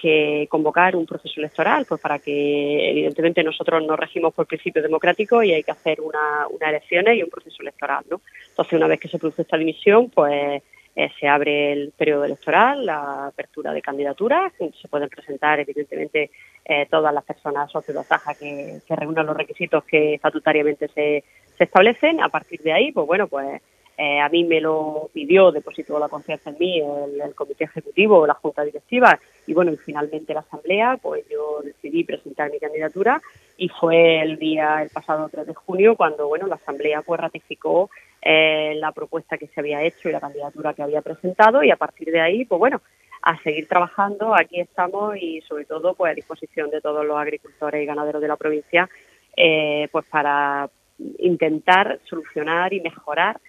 que 0.00 0.46
convocar 0.48 0.94
un 0.96 1.06
proceso 1.06 1.40
electoral, 1.40 1.84
pues 1.88 2.00
para 2.00 2.18
que 2.18 2.90
evidentemente 2.90 3.42
nosotros 3.42 3.84
nos 3.84 3.98
regimos 3.98 4.32
por 4.32 4.46
principios 4.46 4.84
democráticos 4.84 5.44
y 5.44 5.52
hay 5.52 5.62
que 5.62 5.72
hacer 5.72 6.00
una, 6.00 6.46
unas 6.48 6.68
elecciones 6.70 7.16
y 7.16 7.22
un 7.22 7.30
proceso 7.30 7.62
electoral, 7.62 8.04
¿no? 8.08 8.20
Entonces, 8.50 8.74
una 8.74 8.86
vez 8.86 9.00
que 9.00 9.08
se 9.08 9.18
produce 9.18 9.42
esta 9.42 9.56
dimisión, 9.56 10.08
pues 10.10 10.62
eh, 10.98 11.12
se 11.20 11.28
abre 11.28 11.70
el 11.72 11.92
periodo 11.92 12.24
electoral, 12.24 12.84
la 12.84 13.26
apertura 13.28 13.72
de 13.72 13.80
candidaturas, 13.80 14.52
se 14.58 14.88
pueden 14.88 15.08
presentar 15.08 15.60
evidentemente 15.60 16.32
eh, 16.64 16.86
todas 16.90 17.14
las 17.14 17.22
personas 17.22 17.70
socios 17.70 17.94
de 17.94 18.00
que, 18.34 18.80
que 18.84 18.96
reúnan 18.96 19.24
los 19.24 19.36
requisitos 19.36 19.84
que 19.84 20.14
estatutariamente 20.14 20.88
se, 20.88 21.22
se 21.56 21.64
establecen. 21.64 22.20
A 22.20 22.28
partir 22.30 22.62
de 22.62 22.72
ahí, 22.72 22.90
pues 22.90 23.06
bueno, 23.06 23.28
pues 23.28 23.62
eh, 24.00 24.20
a 24.20 24.28
mí 24.28 24.44
me 24.44 24.60
lo 24.60 25.10
pidió, 25.12 25.50
depositó 25.50 25.98
la 25.98 26.08
confianza 26.08 26.50
en 26.50 26.56
mí 26.60 26.80
el, 26.80 27.34
comité 27.34 27.64
ejecutivo, 27.64 28.28
la 28.28 28.34
junta 28.34 28.62
directiva 28.62 29.18
y 29.44 29.52
bueno, 29.52 29.72
y 29.72 29.76
finalmente 29.76 30.32
la 30.32 30.40
asamblea, 30.40 31.00
pues 31.02 31.24
yo 31.28 31.62
decidí 31.64 32.04
presentar 32.04 32.48
mi 32.52 32.60
candidatura 32.60 33.20
y 33.56 33.68
fue 33.68 34.22
el 34.22 34.38
día, 34.38 34.84
el 34.84 34.90
pasado 34.90 35.28
3 35.28 35.48
de 35.48 35.54
junio, 35.54 35.96
cuando 35.96 36.28
bueno, 36.28 36.46
la 36.46 36.54
asamblea 36.54 37.02
pues 37.02 37.20
ratificó 37.20 37.90
eh, 38.22 38.76
la 38.76 38.92
propuesta 38.92 39.36
que 39.36 39.48
se 39.48 39.58
había 39.58 39.82
hecho 39.82 40.08
y 40.08 40.12
la 40.12 40.20
candidatura 40.20 40.74
que 40.74 40.82
había 40.84 41.02
presentado 41.02 41.64
y 41.64 41.72
a 41.72 41.76
partir 41.76 42.12
de 42.12 42.20
ahí, 42.20 42.44
pues 42.44 42.60
bueno, 42.60 42.80
a 43.22 43.36
seguir 43.42 43.66
trabajando, 43.66 44.32
aquí 44.32 44.60
estamos 44.60 45.16
y 45.16 45.40
sobre 45.40 45.64
todo 45.64 45.94
pues 45.94 46.12
a 46.12 46.14
disposición 46.14 46.70
de 46.70 46.80
todos 46.80 47.04
los 47.04 47.18
agricultores 47.18 47.82
y 47.82 47.86
ganaderos 47.86 48.22
de 48.22 48.28
la 48.28 48.36
provincia, 48.36 48.88
eh, 49.36 49.88
pues 49.90 50.06
para 50.06 50.70
intentar 51.18 51.98
solucionar 52.04 52.72
y 52.72 52.80
mejorar 52.80 53.40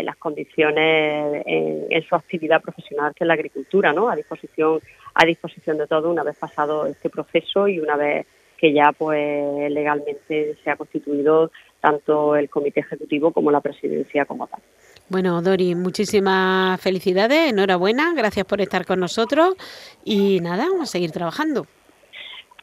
eh, 0.00 0.02
las 0.02 0.16
condiciones 0.16 1.42
en, 1.46 2.02
su 2.02 2.14
actividad 2.14 2.60
profesional 2.60 3.14
que 3.14 3.24
es 3.24 3.28
la 3.28 3.34
agricultura, 3.34 3.92
¿no? 3.92 4.08
A 4.08 4.16
disposición, 4.16 4.80
a 5.14 5.24
disposición 5.24 5.78
de 5.78 5.86
todo 5.86 6.10
una 6.10 6.22
vez 6.22 6.36
pasado 6.36 6.86
este 6.86 7.10
proceso 7.10 7.68
y 7.68 7.78
una 7.78 7.96
vez 7.96 8.26
que 8.58 8.72
ya 8.72 8.92
pues 8.96 9.70
legalmente 9.70 10.56
se 10.62 10.70
ha 10.70 10.76
constituido 10.76 11.50
tanto 11.80 12.36
el 12.36 12.48
comité 12.48 12.80
ejecutivo 12.80 13.32
como 13.32 13.50
la 13.50 13.60
presidencia 13.60 14.24
como 14.24 14.46
tal. 14.46 14.60
Bueno, 15.08 15.42
Dori, 15.42 15.74
muchísimas 15.74 16.80
felicidades, 16.80 17.50
enhorabuena, 17.50 18.14
gracias 18.14 18.46
por 18.46 18.60
estar 18.60 18.86
con 18.86 19.00
nosotros 19.00 19.54
y 20.04 20.40
nada, 20.40 20.64
vamos 20.68 20.88
a 20.88 20.92
seguir 20.92 21.10
trabajando. 21.10 21.66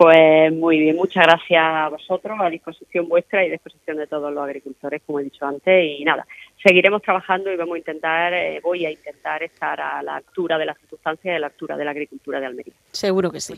Pues 0.02 0.52
muy 0.52 0.80
bien, 0.80 0.96
muchas 0.96 1.28
gracias 1.28 1.63
a 1.63 1.89
vosotros, 1.89 2.36
a 2.41 2.50
disposición 2.50 3.08
vuestra 3.08 3.44
y 3.44 3.50
a 3.50 3.52
disposición 3.52 3.98
de 3.98 4.08
todos 4.08 4.34
los 4.34 4.44
agricultores, 4.44 5.04
como 5.06 5.20
he 5.20 5.24
dicho 5.26 5.46
antes. 5.46 6.00
Y 6.00 6.04
nada, 6.04 6.26
seguiremos 6.63 7.02
trabajando 7.02 7.52
y 7.52 7.56
vamos 7.56 7.76
a 7.76 7.78
intentar, 7.80 8.34
eh, 8.34 8.60
voy 8.62 8.86
a 8.86 8.91
intentar 8.91 9.43
estar 9.43 9.80
a 9.80 10.02
la 10.04 10.17
altura 10.17 10.58
de 10.58 10.65
las 10.65 10.78
circunstancias 10.78 11.34
y 11.34 11.36
a 11.36 11.39
la 11.39 11.47
altura 11.47 11.78
de 11.78 11.86
la 11.86 11.91
agricultura 11.91 12.39
de 12.39 12.45
Almería. 12.45 12.74
Seguro 12.91 13.32
que 13.32 13.39
sí. 13.39 13.56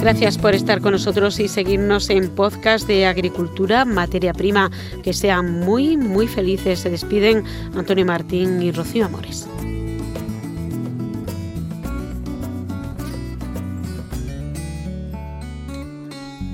Gracias 0.00 0.38
por 0.38 0.54
estar 0.54 0.80
con 0.80 0.92
nosotros 0.92 1.38
y 1.40 1.48
seguirnos 1.48 2.08
en 2.08 2.34
podcast 2.34 2.88
de 2.88 3.04
Agricultura, 3.04 3.84
Materia 3.84 4.32
Prima. 4.32 4.70
Que 5.02 5.12
sean 5.12 5.60
muy, 5.60 5.98
muy 5.98 6.26
felices. 6.26 6.80
Se 6.80 6.88
despiden 6.88 7.44
Antonio 7.74 8.06
Martín 8.06 8.62
y 8.62 8.72
Rocío 8.72 9.04
Amores. 9.04 9.46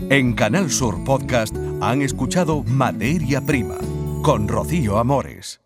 En 0.09 0.35
Canal 0.35 0.71
Sur 0.71 1.03
Podcast 1.03 1.57
han 1.81 2.01
escuchado 2.01 2.62
Materia 2.62 3.40
Prima 3.40 3.77
con 4.23 4.47
Rocío 4.47 4.99
Amores. 4.99 5.65